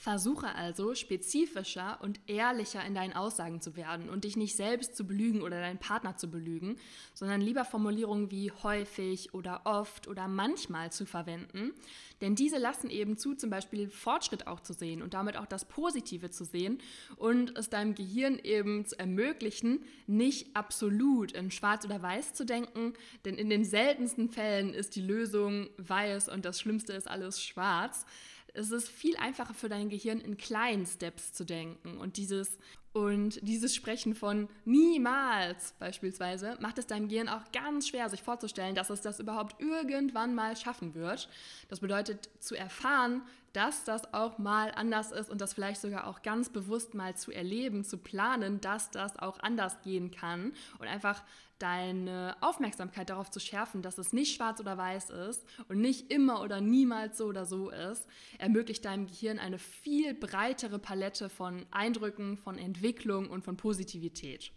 Versuche 0.00 0.54
also 0.54 0.94
spezifischer 0.94 1.98
und 2.00 2.20
ehrlicher 2.26 2.82
in 2.86 2.94
deinen 2.94 3.12
Aussagen 3.12 3.60
zu 3.60 3.76
werden 3.76 4.08
und 4.08 4.24
dich 4.24 4.34
nicht 4.34 4.56
selbst 4.56 4.96
zu 4.96 5.06
belügen 5.06 5.42
oder 5.42 5.60
deinen 5.60 5.76
Partner 5.76 6.16
zu 6.16 6.30
belügen, 6.30 6.78
sondern 7.12 7.42
lieber 7.42 7.66
Formulierungen 7.66 8.30
wie 8.30 8.50
häufig 8.50 9.34
oder 9.34 9.60
oft 9.64 10.08
oder 10.08 10.26
manchmal 10.26 10.90
zu 10.90 11.04
verwenden. 11.04 11.74
Denn 12.22 12.34
diese 12.34 12.56
lassen 12.56 12.88
eben 12.88 13.18
zu, 13.18 13.34
zum 13.34 13.50
Beispiel 13.50 13.90
Fortschritt 13.90 14.46
auch 14.46 14.60
zu 14.60 14.72
sehen 14.72 15.02
und 15.02 15.12
damit 15.12 15.36
auch 15.36 15.44
das 15.44 15.66
Positive 15.66 16.30
zu 16.30 16.46
sehen 16.46 16.78
und 17.16 17.58
es 17.58 17.68
deinem 17.68 17.94
Gehirn 17.94 18.38
eben 18.38 18.86
zu 18.86 18.98
ermöglichen, 18.98 19.84
nicht 20.06 20.56
absolut 20.56 21.32
in 21.32 21.50
Schwarz 21.50 21.84
oder 21.84 22.00
Weiß 22.00 22.32
zu 22.32 22.46
denken, 22.46 22.94
denn 23.26 23.34
in 23.34 23.50
den 23.50 23.66
seltensten 23.66 24.30
Fällen 24.30 24.72
ist 24.72 24.96
die 24.96 25.02
Lösung 25.02 25.68
weiß 25.76 26.30
und 26.30 26.46
das 26.46 26.58
Schlimmste 26.58 26.94
ist 26.94 27.06
alles 27.06 27.42
schwarz 27.42 28.06
es 28.54 28.70
ist 28.70 28.88
viel 28.88 29.16
einfacher 29.16 29.54
für 29.54 29.68
dein 29.68 29.88
Gehirn 29.88 30.20
in 30.20 30.36
kleinen 30.36 30.86
Steps 30.86 31.32
zu 31.32 31.44
denken 31.44 31.98
und 31.98 32.16
dieses 32.16 32.58
und 32.92 33.38
dieses 33.46 33.76
Sprechen 33.76 34.16
von 34.16 34.48
niemals 34.64 35.74
beispielsweise 35.78 36.56
macht 36.60 36.76
es 36.78 36.88
deinem 36.88 37.08
Gehirn 37.08 37.28
auch 37.28 37.52
ganz 37.52 37.86
schwer, 37.86 38.08
sich 38.08 38.22
vorzustellen, 38.22 38.74
dass 38.74 38.90
es 38.90 39.00
das 39.00 39.20
überhaupt 39.20 39.60
irgendwann 39.60 40.34
mal 40.34 40.56
schaffen 40.56 40.94
wird. 40.96 41.28
Das 41.68 41.78
bedeutet 41.78 42.28
zu 42.40 42.56
erfahren, 42.56 43.22
dass 43.52 43.84
das 43.84 44.12
auch 44.12 44.38
mal 44.38 44.72
anders 44.74 45.12
ist 45.12 45.30
und 45.30 45.40
das 45.40 45.54
vielleicht 45.54 45.80
sogar 45.80 46.08
auch 46.08 46.22
ganz 46.22 46.48
bewusst 46.48 46.94
mal 46.94 47.14
zu 47.16 47.30
erleben, 47.30 47.84
zu 47.84 47.96
planen, 47.96 48.60
dass 48.60 48.90
das 48.90 49.16
auch 49.18 49.38
anders 49.38 49.80
gehen 49.82 50.10
kann 50.10 50.52
und 50.80 50.88
einfach 50.88 51.22
deine 51.60 52.36
Aufmerksamkeit 52.40 53.10
darauf 53.10 53.30
zu 53.30 53.40
schärfen, 53.40 53.82
dass 53.82 53.98
es 53.98 54.12
nicht 54.12 54.34
schwarz 54.34 54.60
oder 54.60 54.76
weiß 54.76 55.10
ist 55.10 55.44
und 55.68 55.80
nicht 55.80 56.10
immer 56.10 56.42
oder 56.42 56.60
niemals 56.60 57.18
so 57.18 57.26
oder 57.26 57.44
so 57.44 57.70
ist, 57.70 58.06
ermöglicht 58.38 58.84
deinem 58.84 59.06
Gehirn 59.06 59.38
eine 59.38 59.58
viel 59.58 60.14
breitere 60.14 60.78
Palette 60.78 61.28
von 61.28 61.66
Eindrücken, 61.70 62.36
von 62.36 62.58
Entwicklung 62.58 63.30
und 63.30 63.44
von 63.44 63.56
Positivität. 63.56 64.52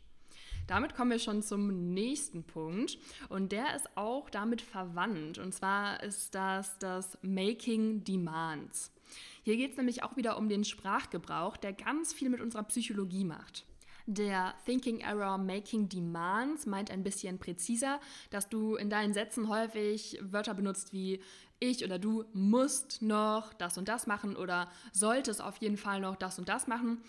Damit 0.67 0.95
kommen 0.95 1.11
wir 1.11 1.19
schon 1.19 1.41
zum 1.41 1.93
nächsten 1.93 2.43
Punkt 2.43 2.97
und 3.27 3.51
der 3.51 3.75
ist 3.75 3.97
auch 3.97 4.29
damit 4.29 4.61
verwandt. 4.61 5.37
Und 5.37 5.53
zwar 5.53 6.01
ist 6.01 6.33
das 6.35 6.79
das 6.79 7.17
Making 7.21 8.03
Demands. 8.05 8.91
Hier 9.43 9.57
geht 9.57 9.71
es 9.71 9.77
nämlich 9.77 10.03
auch 10.03 10.15
wieder 10.15 10.37
um 10.37 10.47
den 10.47 10.63
Sprachgebrauch, 10.63 11.57
der 11.57 11.73
ganz 11.73 12.13
viel 12.13 12.29
mit 12.29 12.39
unserer 12.39 12.63
Psychologie 12.63 13.25
macht. 13.25 13.65
Der 14.05 14.53
Thinking 14.65 14.99
Error 14.99 15.37
Making 15.37 15.87
Demands 15.87 16.65
meint 16.65 16.91
ein 16.91 17.03
bisschen 17.03 17.39
präziser, 17.39 18.01
dass 18.31 18.49
du 18.49 18.75
in 18.75 18.89
deinen 18.89 19.13
Sätzen 19.13 19.47
häufig 19.47 20.19
Wörter 20.21 20.53
benutzt 20.53 20.91
wie 20.91 21.21
ich 21.59 21.85
oder 21.85 21.99
du 21.99 22.25
musst 22.33 23.01
noch 23.01 23.53
das 23.53 23.77
und 23.77 23.87
das 23.87 24.05
machen 24.05 24.35
oder 24.35 24.69
solltest 24.91 25.41
auf 25.41 25.57
jeden 25.57 25.77
Fall 25.77 26.01
noch 26.01 26.17
das 26.17 26.37
und 26.37 26.49
das 26.49 26.67
machen. 26.67 27.01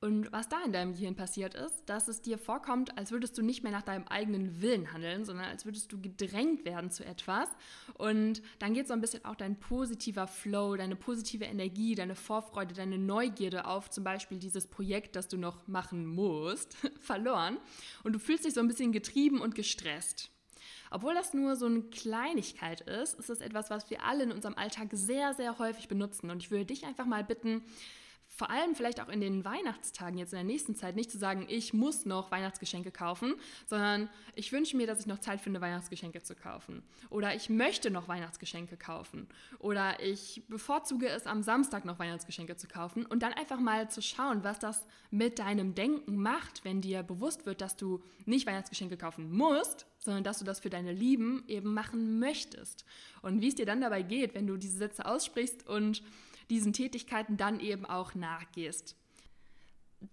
Und 0.00 0.30
was 0.30 0.48
da 0.48 0.62
in 0.64 0.72
deinem 0.72 0.92
Gehirn 0.92 1.16
passiert 1.16 1.54
ist, 1.54 1.82
dass 1.86 2.06
es 2.06 2.22
dir 2.22 2.38
vorkommt, 2.38 2.96
als 2.96 3.10
würdest 3.10 3.36
du 3.36 3.42
nicht 3.42 3.64
mehr 3.64 3.72
nach 3.72 3.82
deinem 3.82 4.06
eigenen 4.06 4.62
Willen 4.62 4.92
handeln, 4.92 5.24
sondern 5.24 5.46
als 5.46 5.64
würdest 5.64 5.90
du 5.90 6.00
gedrängt 6.00 6.64
werden 6.64 6.92
zu 6.92 7.04
etwas. 7.04 7.48
Und 7.94 8.40
dann 8.60 8.74
geht 8.74 8.86
so 8.86 8.92
ein 8.92 9.00
bisschen 9.00 9.24
auch 9.24 9.34
dein 9.34 9.58
positiver 9.58 10.28
Flow, 10.28 10.76
deine 10.76 10.94
positive 10.94 11.46
Energie, 11.46 11.96
deine 11.96 12.14
Vorfreude, 12.14 12.74
deine 12.74 12.96
Neugierde 12.96 13.66
auf 13.66 13.90
zum 13.90 14.04
Beispiel 14.04 14.38
dieses 14.38 14.68
Projekt, 14.68 15.16
das 15.16 15.26
du 15.26 15.36
noch 15.36 15.66
machen 15.66 16.06
musst, 16.06 16.76
verloren. 17.00 17.58
Und 18.04 18.12
du 18.12 18.20
fühlst 18.20 18.44
dich 18.44 18.54
so 18.54 18.60
ein 18.60 18.68
bisschen 18.68 18.92
getrieben 18.92 19.40
und 19.40 19.56
gestresst. 19.56 20.30
Obwohl 20.90 21.14
das 21.14 21.34
nur 21.34 21.56
so 21.56 21.66
eine 21.66 21.82
Kleinigkeit 21.82 22.82
ist, 22.82 23.14
ist 23.18 23.30
es 23.30 23.40
etwas, 23.40 23.68
was 23.68 23.90
wir 23.90 24.04
alle 24.04 24.24
in 24.24 24.32
unserem 24.32 24.56
Alltag 24.56 24.88
sehr, 24.92 25.34
sehr 25.34 25.58
häufig 25.58 25.88
benutzen. 25.88 26.30
Und 26.30 26.42
ich 26.42 26.50
würde 26.50 26.66
dich 26.66 26.84
einfach 26.84 27.04
mal 27.04 27.24
bitten, 27.24 27.62
vor 28.38 28.50
allem 28.50 28.76
vielleicht 28.76 29.00
auch 29.00 29.08
in 29.08 29.20
den 29.20 29.44
Weihnachtstagen 29.44 30.16
jetzt 30.16 30.32
in 30.32 30.36
der 30.36 30.44
nächsten 30.44 30.76
Zeit 30.76 30.94
nicht 30.94 31.10
zu 31.10 31.18
sagen, 31.18 31.46
ich 31.48 31.74
muss 31.74 32.06
noch 32.06 32.30
Weihnachtsgeschenke 32.30 32.92
kaufen, 32.92 33.34
sondern 33.66 34.08
ich 34.36 34.52
wünsche 34.52 34.76
mir, 34.76 34.86
dass 34.86 35.00
ich 35.00 35.06
noch 35.06 35.18
Zeit 35.18 35.40
finde, 35.40 35.60
Weihnachtsgeschenke 35.60 36.22
zu 36.22 36.36
kaufen. 36.36 36.84
Oder 37.10 37.34
ich 37.34 37.50
möchte 37.50 37.90
noch 37.90 38.06
Weihnachtsgeschenke 38.06 38.76
kaufen. 38.76 39.26
Oder 39.58 40.00
ich 40.00 40.44
bevorzuge 40.48 41.08
es, 41.08 41.26
am 41.26 41.42
Samstag 41.42 41.84
noch 41.84 41.98
Weihnachtsgeschenke 41.98 42.56
zu 42.56 42.68
kaufen 42.68 43.04
und 43.06 43.24
dann 43.24 43.32
einfach 43.32 43.58
mal 43.58 43.90
zu 43.90 44.00
schauen, 44.00 44.44
was 44.44 44.60
das 44.60 44.86
mit 45.10 45.40
deinem 45.40 45.74
Denken 45.74 46.16
macht, 46.22 46.64
wenn 46.64 46.80
dir 46.80 47.02
bewusst 47.02 47.44
wird, 47.44 47.60
dass 47.60 47.76
du 47.76 48.04
nicht 48.24 48.46
Weihnachtsgeschenke 48.46 48.96
kaufen 48.96 49.32
musst, 49.32 49.86
sondern 49.98 50.22
dass 50.22 50.38
du 50.38 50.44
das 50.44 50.60
für 50.60 50.70
deine 50.70 50.92
Lieben 50.92 51.42
eben 51.48 51.74
machen 51.74 52.20
möchtest. 52.20 52.84
Und 53.20 53.40
wie 53.40 53.48
es 53.48 53.56
dir 53.56 53.66
dann 53.66 53.80
dabei 53.80 54.02
geht, 54.02 54.36
wenn 54.36 54.46
du 54.46 54.56
diese 54.56 54.78
Sätze 54.78 55.06
aussprichst 55.06 55.66
und 55.66 56.04
diesen 56.50 56.72
Tätigkeiten 56.72 57.36
dann 57.36 57.60
eben 57.60 57.84
auch 57.84 58.14
nachgehst. 58.14 58.96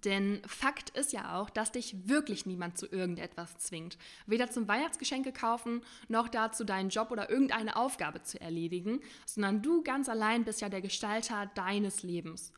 Denn 0.04 0.42
Fakt 0.48 0.90
ist 0.92 1.14
ja 1.14 1.38
auch, 1.38 1.50
dass 1.52 1.72
dich 1.72 2.08
wirklich 2.08 2.48
niemand 2.48 2.78
zu 2.78 2.88
irgendetwas 2.88 3.60
zwingt. 3.60 4.00
Weder 4.26 4.50
zum 4.50 4.68
Weihnachtsgeschenke 4.68 5.32
kaufen, 5.32 5.84
noch 6.08 6.28
dazu 6.28 6.64
deinen 6.64 6.90
Job 6.90 7.12
oder 7.12 7.30
irgendeine 7.30 7.76
Aufgabe 7.76 8.24
zu 8.24 8.42
erledigen, 8.42 9.02
sondern 9.28 9.62
du 9.62 9.84
ganz 9.84 10.10
allein 10.10 10.44
bist 10.44 10.62
ja 10.62 10.70
der 10.70 10.82
Gestalter 10.82 11.52
deines 11.54 12.02
Lebens. 12.02 12.52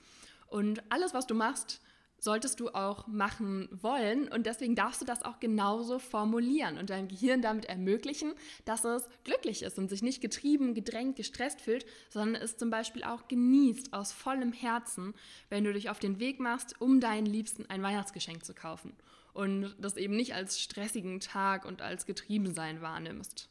Und 0.48 0.82
alles, 0.90 1.14
was 1.14 1.28
du 1.28 1.36
machst, 1.36 1.82
solltest 2.20 2.60
du 2.60 2.70
auch 2.70 3.08
machen 3.08 3.70
wollen. 3.72 4.28
Und 4.28 4.46
deswegen 4.46 4.76
darfst 4.76 5.02
du 5.02 5.06
das 5.06 5.24
auch 5.24 5.40
genauso 5.40 6.00
formulieren 6.00 6.78
und 6.78 6.90
deinem 6.90 7.08
Gehirn 7.08 7.42
damit 7.42 7.66
ermöglichen, 7.66 8.34
dass 8.66 8.84
es 8.84 9.08
glücklich 9.24 9.64
ist 9.64 9.78
und 9.78 9.90
sich 9.90 10.02
nicht 10.02 10.22
getrieben, 10.22 10.74
gedrängt, 10.74 11.16
gestresst 11.16 11.62
fühlt, 11.62 11.86
sondern 12.10 12.42
es 12.42 12.58
zum 12.58 12.70
Beispiel 12.70 13.04
auch 13.04 13.28
genießt 13.28 13.94
aus 13.94 14.12
vollem 14.12 14.54
Herzen, 14.54 15.14
wenn 15.50 15.64
du 15.64 15.74
dich 15.74 15.90
auf 15.90 16.00
den 16.00 16.20
Weg 16.20 16.40
machst, 16.40 16.80
um 16.80 17.00
deinen 17.00 17.26
Liebsten 17.26 17.66
ein 17.70 17.84
Weihnachtsgeschenk 17.84 18.44
zu 18.44 18.54
kaufen. 18.54 18.94
Und 19.34 19.76
das 19.80 19.98
eben 19.98 20.16
nicht 20.16 20.34
als 20.34 20.60
stressigen 20.60 21.20
Tag 21.20 21.66
und 21.66 21.82
als 21.82 22.06
Getriebensein 22.06 22.82
wahrnimmst 22.82 23.50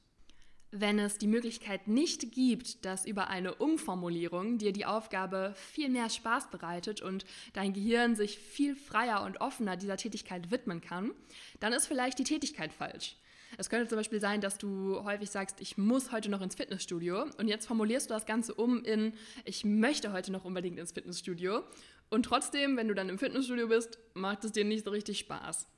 wenn 0.80 0.98
es 0.98 1.18
die 1.18 1.26
Möglichkeit 1.26 1.88
nicht 1.88 2.32
gibt, 2.32 2.84
dass 2.84 3.06
über 3.06 3.28
eine 3.28 3.54
Umformulierung 3.54 4.58
dir 4.58 4.72
die 4.72 4.86
Aufgabe 4.86 5.54
viel 5.56 5.88
mehr 5.88 6.10
Spaß 6.10 6.50
bereitet 6.50 7.02
und 7.02 7.24
dein 7.52 7.72
Gehirn 7.72 8.16
sich 8.16 8.38
viel 8.38 8.76
freier 8.76 9.22
und 9.24 9.40
offener 9.40 9.76
dieser 9.76 9.96
Tätigkeit 9.96 10.50
widmen 10.50 10.80
kann, 10.80 11.12
dann 11.60 11.72
ist 11.72 11.86
vielleicht 11.86 12.18
die 12.18 12.24
Tätigkeit 12.24 12.72
falsch. 12.72 13.16
Es 13.58 13.70
könnte 13.70 13.88
zum 13.88 13.96
Beispiel 13.96 14.20
sein, 14.20 14.40
dass 14.40 14.58
du 14.58 15.02
häufig 15.04 15.30
sagst, 15.30 15.60
ich 15.60 15.78
muss 15.78 16.12
heute 16.12 16.30
noch 16.30 16.42
ins 16.42 16.56
Fitnessstudio 16.56 17.26
und 17.38 17.48
jetzt 17.48 17.66
formulierst 17.66 18.10
du 18.10 18.14
das 18.14 18.26
Ganze 18.26 18.54
um 18.54 18.84
in, 18.84 19.14
ich 19.44 19.64
möchte 19.64 20.12
heute 20.12 20.32
noch 20.32 20.44
unbedingt 20.44 20.78
ins 20.78 20.92
Fitnessstudio 20.92 21.62
und 22.10 22.24
trotzdem, 22.24 22.76
wenn 22.76 22.88
du 22.88 22.94
dann 22.94 23.08
im 23.08 23.18
Fitnessstudio 23.18 23.68
bist, 23.68 23.98
macht 24.14 24.44
es 24.44 24.52
dir 24.52 24.64
nicht 24.64 24.84
so 24.84 24.90
richtig 24.90 25.18
Spaß 25.20 25.68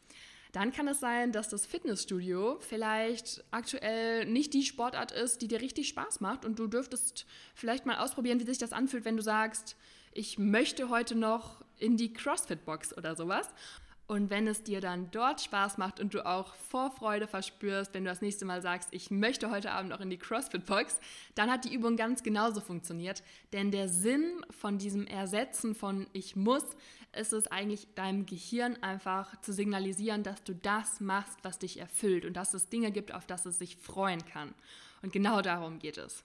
dann 0.53 0.73
kann 0.73 0.89
es 0.89 1.01
sein, 1.01 1.33
dass 1.33 1.49
das 1.49 1.67
Fitnessstudio 1.67 2.59
vielleicht 2.61 3.45
aktuell 3.51 4.25
nicht 4.27 4.55
die 4.55 4.65
Sportart 4.65 5.13
ist, 5.13 5.43
die 5.43 5.49
dir 5.49 5.61
richtig 5.61 5.89
Spaß 5.89 6.21
macht 6.21 6.45
und 6.45 6.59
du 6.59 6.67
dürftest 6.67 7.27
vielleicht 7.55 7.87
mal 7.87 7.99
ausprobieren, 7.99 8.41
wie 8.41 8.47
sich 8.47 8.59
das 8.59 8.73
anfühlt, 8.73 9.05
wenn 9.05 9.17
du 9.17 9.23
sagst, 9.23 9.77
ich 10.13 10.39
möchte 10.39 10.89
heute 10.89 11.15
noch 11.15 11.63
in 11.79 11.97
die 11.97 12.13
CrossFit-Box 12.13 12.97
oder 12.97 13.15
sowas. 13.15 13.49
Und 14.11 14.31
wenn 14.31 14.47
es 14.49 14.63
dir 14.63 14.81
dann 14.81 15.11
dort 15.11 15.43
Spaß 15.43 15.77
macht 15.77 16.01
und 16.01 16.15
du 16.15 16.25
auch 16.25 16.55
Vorfreude 16.55 17.29
verspürst, 17.29 17.93
wenn 17.93 18.05
du 18.05 18.11
das 18.11 18.23
nächste 18.23 18.47
Mal 18.47 18.63
sagst, 18.63 18.89
ich 18.93 19.11
möchte 19.11 19.51
heute 19.51 19.71
Abend 19.71 19.91
noch 19.91 20.01
in 20.01 20.09
die 20.09 20.17
CrossFit-Box, 20.17 20.99
dann 21.35 21.51
hat 21.51 21.67
die 21.67 21.75
Übung 21.75 21.97
ganz 21.97 22.23
genauso 22.23 22.63
funktioniert. 22.63 23.23
Denn 23.53 23.71
der 23.71 23.91
Sinn 23.91 24.47
von 24.49 24.79
diesem 24.79 25.07
Ersetzen 25.07 25.75
von 25.75 26.07
ich 26.15 26.37
muss, 26.37 26.65
ist 27.15 27.35
es 27.35 27.49
eigentlich 27.49 27.87
deinem 27.97 28.25
Gehirn 28.25 28.83
einfach 28.83 29.39
zu 29.43 29.53
signalisieren, 29.53 30.23
dass 30.23 30.43
du 30.43 30.55
das 30.55 31.01
machst, 31.01 31.39
was 31.43 31.59
dich 31.59 31.79
erfüllt 31.79 32.25
und 32.25 32.33
dass 32.33 32.55
es 32.55 32.71
Dinge 32.71 32.91
gibt, 32.91 33.13
auf 33.13 33.27
das 33.27 33.45
es 33.45 33.59
sich 33.59 33.77
freuen 33.77 34.25
kann. 34.25 34.55
Und 35.03 35.13
genau 35.13 35.43
darum 35.43 35.81
geht 35.81 35.99
es. 35.99 36.25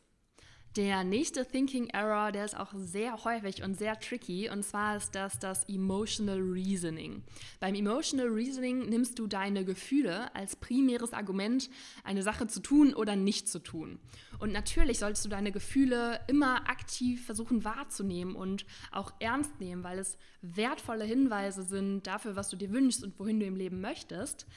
Der 0.76 1.04
nächste 1.04 1.46
Thinking 1.46 1.90
Error, 1.90 2.32
der 2.32 2.46
ist 2.46 2.58
auch 2.58 2.74
sehr 2.76 3.24
häufig 3.26 3.62
und 3.62 3.78
sehr 3.78 4.00
tricky, 4.00 4.50
und 4.50 4.64
zwar 4.64 4.98
ist 4.98 5.14
das 5.14 5.38
das 5.38 5.70
Emotional 5.70 6.40
Reasoning. 6.40 7.22
Beim 7.60 7.76
Emotional 7.76 8.26
Reasoning 8.26 8.90
nimmst 8.90 9.20
du 9.20 9.28
deine 9.28 9.66
Gefühle 9.66 10.34
als 10.36 10.56
primäres 10.56 11.14
Argument, 11.14 11.70
eine 12.04 12.24
Sache 12.24 12.48
zu 12.48 12.60
tun 12.60 12.96
oder 12.96 13.16
nicht 13.16 13.48
zu 13.48 13.60
tun. 13.60 14.00
Und 14.40 14.52
natürlich 14.52 14.98
solltest 14.98 15.24
du 15.26 15.30
deine 15.30 15.52
Gefühle 15.52 16.20
immer 16.28 16.68
aktiv 16.68 17.24
versuchen 17.24 17.64
wahrzunehmen 17.64 18.36
und 18.36 18.66
auch 18.92 19.14
ernst 19.20 19.60
nehmen, 19.60 19.84
weil 19.84 20.00
es 20.00 20.18
wertvolle 20.42 21.06
Hinweise 21.06 21.62
sind 21.62 22.08
dafür, 22.08 22.36
was 22.36 22.50
du 22.50 22.58
dir 22.58 22.72
wünschst 22.72 23.04
und 23.04 23.20
wohin 23.20 23.40
du 23.40 23.46
im 23.46 23.56
Leben 23.56 23.80
möchtest. 23.80 24.48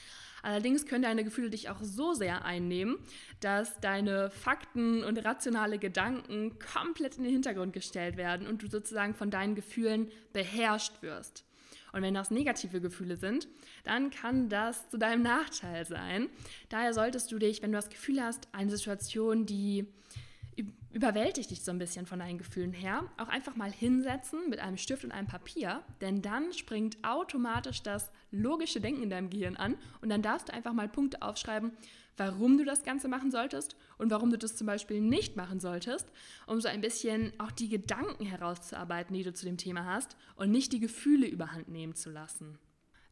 Allerdings 0.47 0.87
können 0.87 1.03
deine 1.03 1.25
Gefühle 1.25 1.51
dich 1.51 1.71
auch 1.71 1.81
so 1.83 2.15
sehr 2.15 2.45
einnehmen, 2.45 2.99
dass 3.41 3.81
deine 3.81 4.31
Fakten 4.31 5.03
und 5.03 5.19
rationale 5.25 5.77
Gedanken 5.77 6.57
komplett 6.61 7.17
in 7.17 7.25
den 7.25 7.33
Hintergrund 7.33 7.73
gestellt 7.73 8.17
werden 8.17 8.47
und 8.47 8.63
du 8.63 8.69
sozusagen 8.69 9.13
von 9.13 9.33
deinen 9.33 9.57
Gefühlen 9.57 10.09
beherrscht 10.33 11.03
wirst. 11.03 11.45
Und 11.93 12.03
wenn 12.03 12.15
das 12.15 12.31
negative 12.31 12.81
Gefühle 12.81 13.17
sind, 13.17 13.49
dann 13.83 14.11
kann 14.11 14.49
das 14.49 14.89
zu 14.89 14.99
deinem 14.99 15.23
Nachteil 15.23 15.85
sein. 15.85 16.29
Daher 16.69 16.95
solltest 16.95 17.33
du 17.33 17.41
dich, 17.41 17.61
wenn 17.61 17.73
du 17.73 17.79
das 17.79 17.91
Gefühl 17.91 18.23
hast, 18.23 18.47
eine 18.53 18.71
Situation, 18.71 19.47
die 19.47 19.89
überwältigt 20.93 21.51
dich 21.51 21.63
so 21.63 21.71
ein 21.71 21.79
bisschen 21.79 22.07
von 22.07 22.19
deinen 22.19 22.39
Gefühlen 22.39 22.73
her, 22.73 23.05
auch 23.19 23.29
einfach 23.29 23.57
mal 23.57 23.71
hinsetzen 23.71 24.49
mit 24.49 24.61
einem 24.61 24.79
Stift 24.79 25.05
und 25.05 25.13
einem 25.13 25.27
Papier, 25.27 25.83
denn 26.01 26.23
dann 26.23 26.53
springt 26.53 26.97
automatisch 27.03 27.83
das 27.83 28.11
logische 28.31 28.81
Denken 28.81 29.03
in 29.03 29.11
deinem 29.11 29.29
Gehirn 29.29 29.57
an 29.57 29.77
und 30.01 30.09
dann 30.09 30.23
darfst 30.23 30.49
du 30.49 30.55
einfach 30.55 30.73
mal 30.73 30.89
Punkte 30.89 31.21
aufschreiben, 31.21 31.73
warum 32.17 32.57
du 32.57 32.65
das 32.65 32.83
Ganze 32.83 33.09
machen 33.09 33.31
solltest 33.31 33.77
und 33.99 34.11
warum 34.11 34.31
du 34.31 34.39
das 34.39 34.57
zum 34.57 34.67
Beispiel 34.67 35.01
nicht 35.01 35.37
machen 35.37 35.61
solltest, 35.61 36.11
um 36.47 36.61
so 36.61 36.69
ein 36.69 36.81
bisschen 36.81 37.33
auch 37.39 37.51
die 37.51 37.69
Gedanken 37.69 38.25
herauszuarbeiten, 38.25 39.15
die 39.15 39.23
du 39.23 39.35
zu 39.35 39.45
dem 39.45 39.59
Thema 39.59 39.85
hast 39.85 40.17
und 40.37 40.51
nicht 40.51 40.73
die 40.73 40.81
Gefühle 40.81 41.27
überhand 41.27 41.69
nehmen 41.69 41.95
zu 41.95 42.11
lassen. 42.11 42.59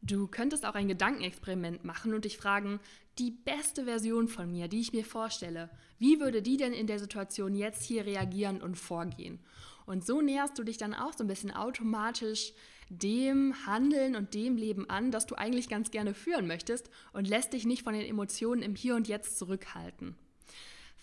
Du 0.07 0.27
könntest 0.27 0.67
auch 0.67 0.75
ein 0.75 0.89
Gedankenexperiment 0.89 1.83
machen 1.83 2.13
und 2.13 2.27
dich 2.27 2.37
fragen, 2.37 2.79
die 3.19 3.31
beste 3.31 3.85
Version 3.85 4.29
von 4.29 4.51
mir, 4.51 4.69
die 4.69 4.83
ich 4.83 4.93
mir 4.93 5.05
vorstelle, 5.05 5.71
wie 5.99 6.21
würde 6.21 6.43
die 6.43 6.59
denn 6.59 6.75
in 6.75 6.87
der 6.87 6.99
Situation 6.99 7.55
jetzt 7.55 7.83
hier 7.83 8.05
reagieren 8.05 8.61
und 8.61 8.75
vorgehen? 8.77 9.39
Und 9.87 10.05
so 10.05 10.21
näherst 10.21 10.59
du 10.59 10.63
dich 10.63 10.77
dann 10.77 10.93
auch 10.93 11.15
so 11.15 11.25
ein 11.25 11.27
bisschen 11.27 11.53
automatisch 11.53 12.53
dem 12.91 13.55
Handeln 13.67 14.15
und 14.15 14.35
dem 14.35 14.59
Leben 14.59 14.91
an, 14.91 15.11
das 15.11 15.25
du 15.25 15.37
eigentlich 15.37 15.71
ganz 15.71 15.91
gerne 15.91 16.13
führen 16.13 16.47
möchtest 16.47 16.91
und 17.15 17.27
lässt 17.27 17.55
dich 17.55 17.65
nicht 17.65 17.83
von 17.83 17.95
den 17.95 18.07
Emotionen 18.07 18.61
im 18.61 18.75
Hier 18.75 18.97
und 18.97 19.09
Jetzt 19.09 19.39
zurückhalten. 19.39 20.17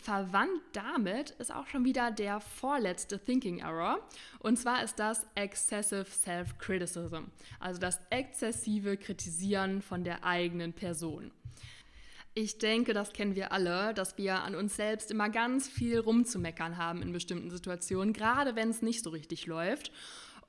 Verwandt 0.02 0.62
damit 0.74 1.30
ist 1.32 1.54
auch 1.54 1.68
schon 1.68 1.86
wieder 1.86 2.10
der 2.10 2.40
vorletzte 2.42 3.20
Thinking 3.20 3.60
Error. 3.60 4.00
Und 4.40 4.58
zwar 4.58 4.84
ist 4.84 4.98
das 4.98 5.28
Excessive 5.36 6.06
Self-Criticism, 6.06 7.26
also 7.60 7.80
das 7.80 8.00
exzessive 8.10 8.98
Kritisieren 8.98 9.84
von 9.84 10.04
der 10.04 10.24
eigenen 10.24 10.74
Person. 10.74 11.32
Ich 12.34 12.58
denke, 12.58 12.94
das 12.94 13.14
kennen 13.14 13.36
wir 13.36 13.52
alle, 13.52 13.94
dass 13.94 14.18
wir 14.18 14.42
an 14.42 14.56
uns 14.56 14.76
selbst 14.76 15.12
immer 15.12 15.30
ganz 15.30 15.68
viel 15.68 16.00
rumzumeckern 16.00 16.78
haben 16.78 17.04
in 17.04 17.12
bestimmten 17.12 17.52
Situationen, 17.52 18.14
gerade 18.14 18.56
wenn 18.56 18.70
es 18.70 18.82
nicht 18.82 19.04
so 19.04 19.12
richtig 19.12 19.46
läuft. 19.46 19.92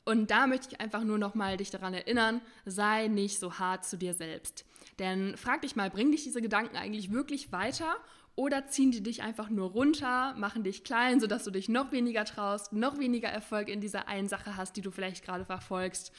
Und 0.05 0.31
da 0.31 0.47
möchte 0.47 0.69
ich 0.71 0.81
einfach 0.81 1.05
nur 1.05 1.19
noch 1.19 1.35
mal 1.35 1.59
dich 1.59 1.71
daran 1.71 1.93
erinnern, 1.93 2.41
sei 2.65 3.09
nicht 3.09 3.39
so 3.39 3.59
hart 3.59 3.85
zu 3.85 3.99
dir 3.99 4.15
selbst. 4.15 4.65
Denn 4.99 5.37
frag 5.37 5.62
dich 5.62 5.77
mal, 5.77 5.91
bringen 5.91 6.12
dich 6.12 6.25
diese 6.25 6.43
Gedanken 6.43 6.77
eigentlich 6.77 7.12
wirklich 7.12 7.53
weiter 7.53 7.97
oder 8.35 8.67
ziehen 8.67 8.91
die 8.91 9.03
dich 9.03 9.23
einfach 9.23 9.51
nur 9.51 9.71
runter, 9.71 10.35
machen 10.35 10.65
dich 10.65 10.85
klein, 10.85 11.21
sodass 11.21 11.45
du 11.45 11.51
dich 11.51 11.69
noch 11.69 11.93
weniger 11.93 12.25
traust, 12.25 12.73
noch 12.73 12.99
weniger 12.99 13.29
Erfolg 13.29 13.69
in 13.69 13.81
dieser 13.81 14.09
einen 14.09 14.29
Sache 14.29 14.57
hast, 14.57 14.77
die 14.77 14.81
du 14.81 14.91
vielleicht 14.91 15.25
gerade 15.25 15.45
verfolgst 15.45 16.12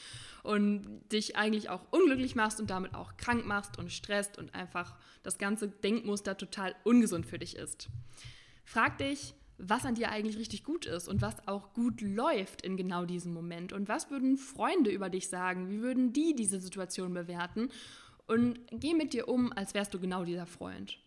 und 0.44 1.00
dich 1.10 1.36
eigentlich 1.36 1.70
auch 1.70 1.84
unglücklich 1.90 2.36
machst 2.36 2.60
und 2.60 2.70
damit 2.70 2.94
auch 2.94 3.16
krank 3.16 3.46
machst 3.46 3.78
und 3.78 3.90
stresst 3.90 4.38
und 4.38 4.54
einfach 4.54 4.96
das 5.24 5.38
ganze 5.38 5.68
Denkmuster 5.68 6.36
total 6.36 6.76
ungesund 6.84 7.26
für 7.26 7.38
dich 7.38 7.56
ist. 7.56 7.88
Frag 8.64 8.98
dich, 8.98 9.34
was 9.58 9.84
an 9.84 9.94
dir 9.94 10.10
eigentlich 10.10 10.38
richtig 10.38 10.64
gut 10.64 10.86
ist 10.86 11.08
und 11.08 11.22
was 11.22 11.46
auch 11.46 11.72
gut 11.74 12.00
läuft 12.00 12.62
in 12.62 12.76
genau 12.76 13.04
diesem 13.04 13.32
Moment. 13.32 13.72
Und 13.72 13.88
was 13.88 14.10
würden 14.10 14.36
Freunde 14.36 14.90
über 14.90 15.08
dich 15.08 15.28
sagen? 15.28 15.70
Wie 15.70 15.80
würden 15.80 16.12
die 16.12 16.34
diese 16.34 16.60
Situation 16.60 17.14
bewerten? 17.14 17.70
Und 18.26 18.58
geh 18.70 18.94
mit 18.94 19.12
dir 19.12 19.28
um, 19.28 19.52
als 19.52 19.74
wärst 19.74 19.92
du 19.94 20.00
genau 20.00 20.24
dieser 20.24 20.46
Freund. 20.46 20.98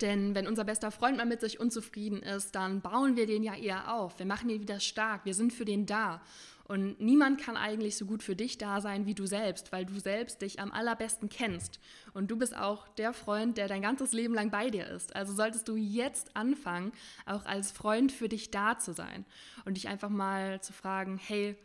Denn 0.00 0.34
wenn 0.34 0.46
unser 0.46 0.64
bester 0.64 0.90
Freund 0.90 1.16
mal 1.16 1.26
mit 1.26 1.40
sich 1.40 1.60
unzufrieden 1.60 2.22
ist, 2.22 2.54
dann 2.54 2.80
bauen 2.80 3.16
wir 3.16 3.26
den 3.26 3.42
ja 3.42 3.54
eher 3.54 3.94
auf. 3.94 4.18
Wir 4.18 4.26
machen 4.26 4.50
ihn 4.50 4.60
wieder 4.60 4.80
stark. 4.80 5.24
Wir 5.24 5.34
sind 5.34 5.52
für 5.52 5.64
den 5.64 5.86
da. 5.86 6.20
Und 6.66 6.98
niemand 6.98 7.40
kann 7.40 7.58
eigentlich 7.58 7.96
so 7.96 8.06
gut 8.06 8.22
für 8.22 8.34
dich 8.34 8.56
da 8.56 8.80
sein 8.80 9.04
wie 9.04 9.14
du 9.14 9.26
selbst, 9.26 9.70
weil 9.70 9.84
du 9.84 9.98
selbst 10.00 10.40
dich 10.40 10.60
am 10.60 10.72
allerbesten 10.72 11.28
kennst. 11.28 11.78
Und 12.14 12.30
du 12.30 12.36
bist 12.36 12.56
auch 12.56 12.88
der 12.88 13.12
Freund, 13.12 13.58
der 13.58 13.68
dein 13.68 13.82
ganzes 13.82 14.12
Leben 14.12 14.34
lang 14.34 14.50
bei 14.50 14.70
dir 14.70 14.86
ist. 14.88 15.14
Also 15.14 15.34
solltest 15.34 15.68
du 15.68 15.76
jetzt 15.76 16.34
anfangen, 16.34 16.92
auch 17.26 17.44
als 17.44 17.70
Freund 17.70 18.12
für 18.12 18.30
dich 18.30 18.50
da 18.50 18.78
zu 18.78 18.94
sein. 18.94 19.26
Und 19.66 19.76
dich 19.76 19.88
einfach 19.88 20.08
mal 20.08 20.60
zu 20.62 20.72
fragen, 20.72 21.18
hey, 21.18 21.56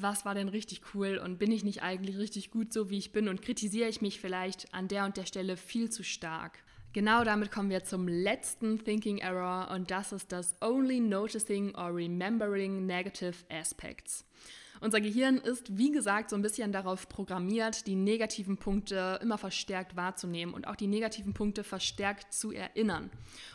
was 0.00 0.24
war 0.24 0.34
denn 0.34 0.48
richtig 0.48 0.82
cool 0.94 1.20
und 1.22 1.38
bin 1.38 1.52
ich 1.52 1.64
nicht 1.64 1.82
eigentlich 1.82 2.16
richtig 2.18 2.50
gut 2.50 2.72
so, 2.72 2.90
wie 2.90 2.98
ich 2.98 3.12
bin 3.12 3.28
und 3.28 3.42
kritisiere 3.42 3.88
ich 3.88 4.00
mich 4.00 4.20
vielleicht 4.20 4.72
an 4.72 4.88
der 4.88 5.04
und 5.04 5.16
der 5.16 5.26
Stelle 5.26 5.56
viel 5.56 5.90
zu 5.90 6.02
stark. 6.02 6.58
Genau 6.92 7.22
damit 7.22 7.50
kommen 7.50 7.70
wir 7.70 7.84
zum 7.84 8.08
letzten 8.08 8.82
Thinking 8.82 9.18
Error 9.18 9.70
und 9.70 9.90
das 9.90 10.12
ist 10.12 10.32
das 10.32 10.56
Only 10.62 11.00
Noticing 11.00 11.74
or 11.74 11.94
Remembering 11.94 12.86
Negative 12.86 13.34
Aspects. 13.50 14.24
Unser 14.80 15.00
Gehirn 15.00 15.38
ist, 15.38 15.76
wie 15.76 15.90
gesagt, 15.90 16.30
so 16.30 16.36
ein 16.36 16.42
bisschen 16.42 16.72
darauf 16.72 17.08
programmiert, 17.08 17.86
die 17.86 17.96
negativen 17.96 18.56
Punkte 18.56 19.18
immer 19.22 19.38
verstärkt 19.38 19.96
wahrzunehmen 19.96 20.54
und 20.54 20.66
auch 20.66 20.76
die 20.76 20.86
negativen 20.86 21.34
Punkte 21.34 21.64
verstärkt 21.64 22.32
zu 22.32 22.52
erinnern. 22.52 23.10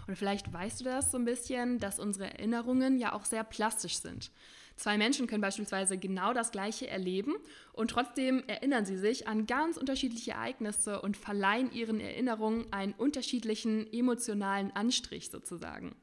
Und 0.08 0.18
vielleicht 0.18 0.52
weißt 0.52 0.82
du 0.82 0.86
das 0.86 1.12
so 1.12 1.18
ein 1.18 1.26
bisschen, 1.26 1.80
dass 1.80 2.00
unsere 2.00 2.26
Erinnerungen 2.26 3.00
ja 3.00 3.14
auch 3.14 3.26
sehr 3.26 3.44
plastisch 3.44 4.00
sind. 4.00 4.32
Zwei 4.76 4.98
Menschen 4.98 5.28
können 5.28 5.42
beispielsweise 5.42 5.98
genau 5.98 6.34
das 6.34 6.52
Gleiche 6.52 6.88
erleben 6.88 7.36
und 7.74 7.92
trotzdem 7.92 8.44
erinnern 8.48 8.86
sie 8.86 8.98
sich 8.98 9.28
an 9.28 9.46
ganz 9.46 9.78
unterschiedliche 9.78 10.32
Ereignisse 10.32 11.02
und 11.02 11.16
verleihen 11.16 11.72
ihren 11.72 12.00
Erinnerungen 12.00 12.66
einen 12.74 12.94
unterschiedlichen 12.94 13.92
emotionalen 13.94 14.76
Anstrich 14.76 15.30
sozusagen. 15.30 15.96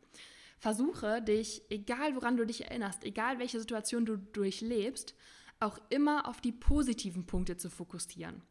Versuche 0.61 1.23
dich, 1.23 1.63
egal 1.71 2.15
woran 2.15 2.37
du 2.37 2.45
dich 2.45 2.67
erinnerst, 2.67 3.05
egal 3.05 3.39
welche 3.39 3.59
Situation 3.59 4.05
du 4.05 4.19
durchlebst, 4.19 5.15
auch 5.59 5.79
immer 5.89 6.29
auf 6.29 6.43
die 6.43 6.53
positiven 6.53 7.27
Punkte 7.27 7.57
zu 7.57 7.71
fokussieren. 7.71 8.43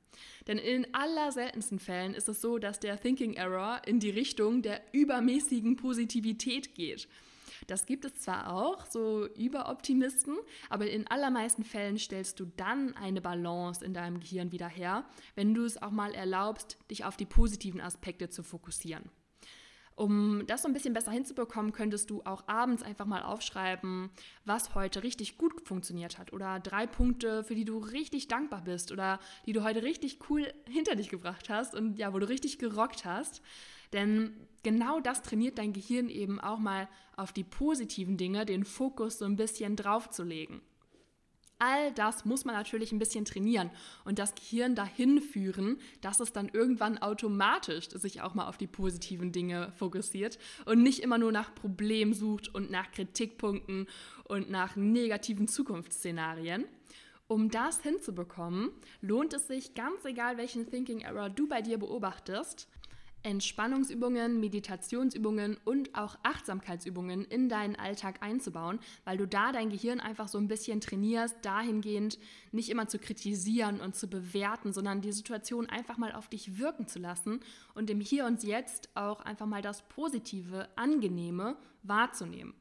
Denn 0.48 0.58
in 0.58 0.92
aller 0.94 1.32
seltensten 1.32 1.78
Fällen 1.78 2.16
ist 2.16 2.28
es 2.28 2.42
so, 2.42 2.58
dass 2.58 2.80
der 2.80 3.00
Thinking 3.00 3.34
Error 3.34 3.82
in 3.86 4.00
die 4.00 4.10
Richtung 4.10 4.64
der 4.64 4.82
übermäßigen 4.92 5.76
Positivität 5.76 6.74
geht. 6.74 7.08
Das 7.68 7.86
gibt 7.86 8.06
es 8.06 8.16
zwar 8.16 8.52
auch, 8.54 8.86
so 8.88 9.28
Überoptimisten, 9.36 10.36
aber 10.70 10.90
in 10.90 11.06
allermeisten 11.08 11.64
Fällen 11.64 12.00
stellst 12.00 12.40
du 12.40 12.46
dann 12.58 12.96
eine 12.96 13.22
Balance 13.22 13.86
in 13.86 13.94
deinem 13.94 14.20
Gehirn 14.20 14.52
wieder 14.52 14.68
her, 14.68 15.06
wenn 15.36 15.54
du 15.54 15.64
es 15.64 15.80
auch 15.80 15.92
mal 15.92 16.16
erlaubst, 16.16 16.78
dich 16.90 17.06
auf 17.06 17.18
die 17.18 17.26
positiven 17.26 17.82
Aspekte 17.82 18.30
zu 18.30 18.42
fokussieren. 18.42 19.12
Um 20.00 20.48
das 20.48 20.62
so 20.62 20.70
ein 20.70 20.74
bisschen 20.74 20.94
besser 20.94 21.12
hinzubekommen, 21.12 21.74
könntest 21.74 22.10
du 22.10 22.22
auch 22.24 22.48
abends 22.48 22.84
einfach 22.84 23.06
mal 23.06 23.22
aufschreiben, 23.22 24.10
was 24.46 24.74
heute 24.74 25.04
richtig 25.04 25.38
gut 25.38 25.68
funktioniert 25.68 26.18
hat 26.18 26.32
oder 26.32 26.62
drei 26.62 26.88
Punkte, 26.88 27.44
für 27.44 27.54
die 27.54 27.66
du 27.66 27.80
richtig 27.80 28.30
dankbar 28.30 28.64
bist 28.64 28.94
oder 28.94 29.20
die 29.46 29.52
du 29.52 29.62
heute 29.62 29.84
richtig 29.84 30.20
cool 30.30 30.48
hinter 30.70 30.96
dich 30.96 31.10
gebracht 31.10 31.50
hast 31.50 31.76
und 31.76 32.00
ja, 32.00 32.14
wo 32.14 32.20
du 32.20 32.30
richtig 32.30 32.60
gerockt 32.60 33.04
hast. 33.04 33.42
Denn 33.92 34.32
genau 34.64 35.02
das 35.02 35.22
trainiert 35.22 35.58
dein 35.58 35.74
Gehirn 35.74 36.08
eben 36.08 36.40
auch 36.40 36.60
mal 36.60 36.88
auf 37.18 37.34
die 37.34 37.44
positiven 37.44 38.16
Dinge, 38.16 38.46
den 38.46 38.64
Fokus 38.64 39.20
so 39.20 39.26
ein 39.26 39.36
bisschen 39.36 39.76
draufzulegen. 39.76 40.62
All 41.60 41.92
das 41.92 42.24
muss 42.24 42.46
man 42.46 42.56
natürlich 42.56 42.94
ein 42.94 43.00
bisschen 43.00 43.26
trainieren 43.26 43.70
und 44.06 44.18
das 44.18 44.34
Gehirn 44.34 44.76
dahin 44.76 45.22
führen, 45.22 45.78
dass 46.00 46.22
es 46.22 46.32
dann 46.32 46.48
irgendwann 46.48 46.98
automatisch 47.00 47.90
sich 47.90 48.22
auch 48.22 48.34
mal 48.34 48.48
auf 48.48 48.58
die 48.58 48.68
positiven 48.68 49.34
Dinge 49.34 49.74
fokussiert 49.76 50.40
und 50.66 50.82
nicht 50.82 51.00
immer 51.00 51.18
nur 51.18 51.34
nach 51.34 51.54
Problemen 51.54 52.14
sucht 52.14 52.54
und 52.56 52.72
nach 52.72 52.92
Kritikpunkten 52.92 53.88
und 54.24 54.50
nach 54.50 54.78
negativen 54.78 55.50
Zukunftsszenarien. 55.50 56.64
Um 57.28 57.52
das 57.52 57.82
hinzubekommen, 57.82 58.72
lohnt 59.02 59.34
es 59.34 59.48
sich, 59.48 59.76
ganz 59.76 60.06
egal 60.06 60.38
welchen 60.38 60.70
Thinking 60.70 61.02
Error 61.02 61.30
du 61.30 61.48
bei 61.48 61.62
dir 61.62 61.78
beobachtest, 61.78 62.68
Entspannungsübungen, 63.24 64.40
Meditationsübungen 64.40 65.58
und 65.66 65.96
auch 65.96 66.18
Achtsamkeitsübungen 66.24 67.26
in 67.26 67.50
deinen 67.50 67.76
Alltag 67.76 68.22
einzubauen, 68.22 68.80
weil 69.04 69.18
du 69.18 69.28
da 69.28 69.52
dein 69.52 69.70
Gehirn 69.70 70.00
einfach 70.00 70.28
so 70.28 70.38
ein 70.38 70.48
bisschen 70.48 70.82
trainierst, 70.82 71.36
dahingehend 71.42 72.18
nicht 72.52 72.70
immer 72.70 72.88
zu 72.88 73.00
kritisieren 73.00 73.82
und 73.82 73.96
zu 73.96 74.08
bewerten, 74.08 74.74
sondern 74.74 75.02
die 75.02 75.12
Situation 75.12 75.68
einfach 75.68 75.98
mal 75.98 76.14
auf 76.14 76.30
dich 76.30 76.60
wirken 76.60 76.88
zu 76.88 77.00
lassen 77.00 77.42
und 77.76 77.90
im 77.90 78.00
Hier 78.00 78.26
und 78.26 78.44
Jetzt 78.44 78.90
auch 78.96 79.22
einfach 79.22 79.46
mal 79.46 79.62
das 79.62 79.82
Positive, 79.90 80.70
Angenehme 80.76 81.58
wahrzunehmen. 81.84 82.54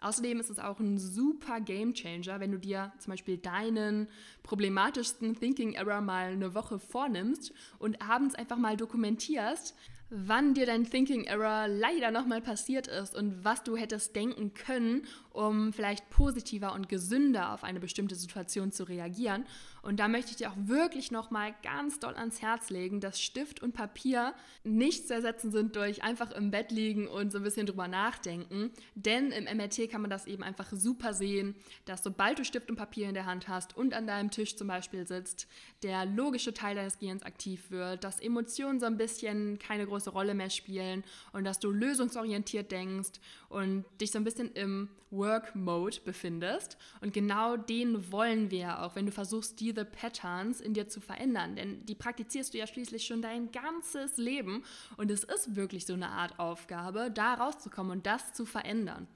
Außerdem 0.00 0.40
ist 0.40 0.50
es 0.50 0.58
auch 0.58 0.78
ein 0.78 0.98
super 0.98 1.60
Game 1.60 1.94
Changer, 1.94 2.38
wenn 2.38 2.52
du 2.52 2.58
dir 2.58 2.92
zum 2.98 3.12
Beispiel 3.12 3.38
deinen 3.38 4.08
problematischsten 4.42 5.34
Thinking 5.40 5.72
Error 5.72 6.02
mal 6.02 6.32
eine 6.32 6.54
Woche 6.54 6.78
vornimmst 6.78 7.52
und 7.78 8.02
abends 8.02 8.34
einfach 8.34 8.58
mal 8.58 8.76
dokumentierst, 8.76 9.74
wann 10.10 10.54
dir 10.54 10.66
dein 10.66 10.88
Thinking 10.88 11.24
Error 11.24 11.66
leider 11.68 12.10
nochmal 12.10 12.40
passiert 12.40 12.86
ist 12.86 13.14
und 13.14 13.44
was 13.44 13.62
du 13.64 13.76
hättest 13.76 14.14
denken 14.14 14.54
können, 14.54 15.06
um 15.30 15.72
vielleicht 15.72 16.08
positiver 16.10 16.72
und 16.72 16.88
gesünder 16.88 17.52
auf 17.52 17.64
eine 17.64 17.80
bestimmte 17.80 18.14
Situation 18.14 18.72
zu 18.72 18.84
reagieren. 18.84 19.44
Und 19.82 20.00
da 20.00 20.08
möchte 20.08 20.30
ich 20.30 20.36
dir 20.36 20.50
auch 20.50 20.56
wirklich 20.56 21.10
nochmal 21.10 21.54
ganz 21.62 22.00
doll 22.00 22.14
ans 22.14 22.42
Herz 22.42 22.70
legen, 22.70 23.00
dass 23.00 23.20
Stift 23.20 23.62
und 23.62 23.72
Papier 23.72 24.34
nicht 24.64 25.06
zu 25.06 25.14
ersetzen 25.14 25.52
sind 25.52 25.76
durch 25.76 26.02
einfach 26.02 26.32
im 26.32 26.50
Bett 26.50 26.72
liegen 26.72 27.06
und 27.06 27.30
so 27.30 27.38
ein 27.38 27.44
bisschen 27.44 27.66
drüber 27.66 27.86
nachdenken. 27.86 28.70
Denn 28.94 29.30
im 29.30 29.44
MRT 29.44 29.90
kann 29.90 30.00
man 30.00 30.10
das 30.10 30.26
eben 30.26 30.42
einfach 30.42 30.72
super 30.72 31.14
sehen, 31.14 31.54
dass 31.84 32.02
sobald 32.02 32.38
du 32.38 32.44
Stift 32.44 32.70
und 32.70 32.76
Papier 32.76 33.08
in 33.08 33.14
der 33.14 33.26
Hand 33.26 33.46
hast 33.46 33.76
und 33.76 33.94
an 33.94 34.06
deinem 34.06 34.30
Tisch 34.30 34.56
zum 34.56 34.68
Beispiel 34.68 35.06
sitzt, 35.06 35.46
der 35.82 36.04
logische 36.06 36.54
Teil 36.54 36.74
deines 36.74 36.98
Gehirns 36.98 37.22
aktiv 37.22 37.70
wird, 37.70 38.02
dass 38.02 38.20
Emotionen 38.20 38.80
so 38.80 38.86
ein 38.86 38.96
bisschen 38.96 39.58
keine 39.58 39.86
große 39.96 40.10
Rolle 40.10 40.34
mehr 40.34 40.50
spielen 40.50 41.04
und 41.32 41.44
dass 41.44 41.58
du 41.58 41.70
lösungsorientiert 41.70 42.70
denkst 42.70 43.18
und 43.48 43.84
dich 43.98 44.10
so 44.10 44.18
ein 44.18 44.24
bisschen 44.24 44.52
im 44.52 44.90
Work-Mode 45.10 46.00
befindest. 46.04 46.76
Und 47.00 47.14
genau 47.14 47.56
den 47.56 48.12
wollen 48.12 48.50
wir 48.50 48.82
auch, 48.82 48.94
wenn 48.94 49.06
du 49.06 49.12
versuchst, 49.12 49.58
diese 49.60 49.86
Patterns 49.86 50.60
in 50.60 50.74
dir 50.74 50.88
zu 50.88 51.00
verändern. 51.00 51.56
Denn 51.56 51.86
die 51.86 51.94
praktizierst 51.94 52.52
du 52.52 52.58
ja 52.58 52.66
schließlich 52.66 53.06
schon 53.06 53.22
dein 53.22 53.50
ganzes 53.52 54.18
Leben. 54.18 54.64
Und 54.98 55.10
es 55.10 55.24
ist 55.24 55.56
wirklich 55.56 55.86
so 55.86 55.94
eine 55.94 56.10
Art 56.10 56.38
Aufgabe, 56.38 57.10
da 57.10 57.34
rauszukommen 57.34 57.92
und 57.92 58.06
das 58.06 58.34
zu 58.34 58.44
verändern. 58.44 59.08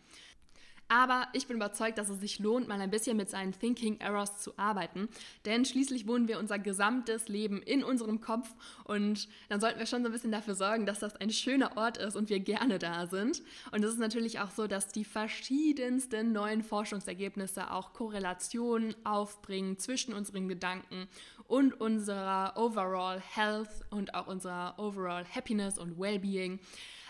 Aber 0.92 1.28
ich 1.34 1.46
bin 1.46 1.56
überzeugt, 1.56 1.98
dass 1.98 2.08
es 2.08 2.18
sich 2.18 2.40
lohnt, 2.40 2.66
mal 2.66 2.80
ein 2.80 2.90
bisschen 2.90 3.16
mit 3.16 3.30
seinen 3.30 3.52
Thinking 3.52 4.00
Errors 4.00 4.42
zu 4.42 4.58
arbeiten. 4.58 5.08
Denn 5.44 5.64
schließlich 5.64 6.08
wohnen 6.08 6.26
wir 6.26 6.40
unser 6.40 6.58
gesamtes 6.58 7.28
Leben 7.28 7.62
in 7.62 7.84
unserem 7.84 8.20
Kopf 8.20 8.52
und 8.82 9.28
dann 9.48 9.60
sollten 9.60 9.78
wir 9.78 9.86
schon 9.86 10.02
so 10.02 10.08
ein 10.08 10.12
bisschen 10.12 10.32
dafür 10.32 10.56
sorgen, 10.56 10.86
dass 10.86 10.98
das 10.98 11.14
ein 11.14 11.30
schöner 11.30 11.76
Ort 11.76 11.98
ist 11.98 12.16
und 12.16 12.28
wir 12.28 12.40
gerne 12.40 12.80
da 12.80 13.06
sind. 13.06 13.40
Und 13.70 13.84
es 13.84 13.92
ist 13.92 14.00
natürlich 14.00 14.40
auch 14.40 14.50
so, 14.50 14.66
dass 14.66 14.88
die 14.88 15.04
verschiedensten 15.04 16.32
neuen 16.32 16.64
Forschungsergebnisse 16.64 17.70
auch 17.70 17.92
Korrelationen 17.92 18.96
aufbringen 19.04 19.78
zwischen 19.78 20.12
unseren 20.12 20.48
Gedanken 20.48 21.06
und 21.46 21.80
unserer 21.80 22.54
Overall 22.56 23.20
Health 23.20 23.84
und 23.90 24.14
auch 24.14 24.26
unserer 24.26 24.74
Overall 24.76 25.24
Happiness 25.24 25.78
und 25.78 26.00
Wellbeing. 26.00 26.58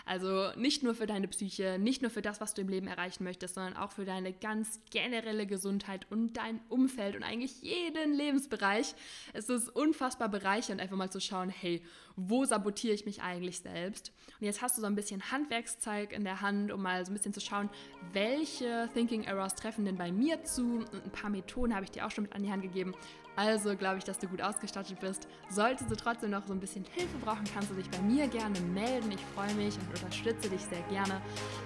Also 0.05 0.49
nicht 0.55 0.83
nur 0.83 0.95
für 0.95 1.05
deine 1.07 1.27
Psyche, 1.27 1.77
nicht 1.79 2.01
nur 2.01 2.11
für 2.11 2.21
das, 2.21 2.41
was 2.41 2.53
du 2.53 2.61
im 2.61 2.69
Leben 2.69 2.87
erreichen 2.87 3.23
möchtest, 3.23 3.55
sondern 3.55 3.75
auch 3.75 3.91
für 3.91 4.05
deine 4.05 4.33
ganz 4.33 4.79
generelle 4.89 5.45
Gesundheit 5.45 6.07
und 6.09 6.33
dein 6.33 6.59
Umfeld 6.69 7.15
und 7.15 7.23
eigentlich 7.23 7.61
jeden 7.61 8.13
Lebensbereich. 8.13 8.95
Es 9.33 9.49
ist 9.49 9.69
unfassbar 9.69 10.29
bereichernd, 10.29 10.81
einfach 10.81 10.97
mal 10.97 11.11
zu 11.11 11.19
schauen, 11.19 11.49
hey, 11.49 11.83
wo 12.15 12.45
sabotiere 12.45 12.93
ich 12.93 13.05
mich 13.05 13.21
eigentlich 13.21 13.59
selbst? 13.59 14.11
Und 14.39 14.45
jetzt 14.45 14.61
hast 14.61 14.77
du 14.77 14.81
so 14.81 14.87
ein 14.87 14.95
bisschen 14.95 15.31
Handwerkszeug 15.31 16.11
in 16.11 16.23
der 16.23 16.41
Hand, 16.41 16.71
um 16.71 16.81
mal 16.81 17.05
so 17.05 17.11
ein 17.11 17.15
bisschen 17.15 17.33
zu 17.33 17.41
schauen, 17.41 17.69
welche 18.13 18.89
Thinking 18.93 19.23
Errors 19.23 19.55
treffen 19.55 19.85
denn 19.85 19.97
bei 19.97 20.11
mir 20.11 20.43
zu. 20.43 20.79
Und 20.91 21.05
ein 21.05 21.11
paar 21.11 21.29
Methoden 21.29 21.75
habe 21.75 21.85
ich 21.85 21.91
dir 21.91 22.05
auch 22.05 22.11
schon 22.11 22.23
mit 22.23 22.33
an 22.33 22.43
die 22.43 22.51
Hand 22.51 22.63
gegeben. 22.63 22.93
Also 23.35 23.75
glaube 23.75 23.97
ich, 23.97 24.03
dass 24.03 24.19
du 24.19 24.27
gut 24.27 24.41
ausgestattet 24.41 24.99
bist. 24.99 25.27
Solltest 25.49 25.89
du 25.89 25.95
trotzdem 25.95 26.31
noch 26.31 26.45
so 26.45 26.53
ein 26.53 26.59
bisschen 26.59 26.85
Hilfe 26.93 27.17
brauchen, 27.23 27.45
kannst 27.53 27.71
du 27.71 27.75
dich 27.75 27.89
bei 27.89 28.01
mir 28.01 28.27
gerne 28.27 28.59
melden. 28.59 29.11
Ich 29.11 29.21
freue 29.33 29.53
mich 29.55 29.75
und 29.77 29.87
unterstütze 29.95 30.49
dich 30.49 30.61
sehr 30.61 30.81
gerne. 30.89 31.21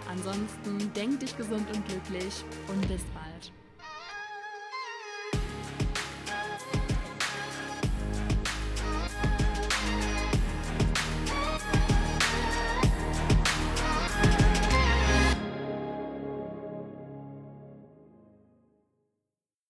Ansonsten 0.10 0.94
denk 0.94 1.20
dich 1.20 1.36
gesund 1.36 1.68
und 1.74 1.86
glücklich 1.88 2.44
und 2.68 2.82
bis 2.88 3.04
bald. 3.14 3.25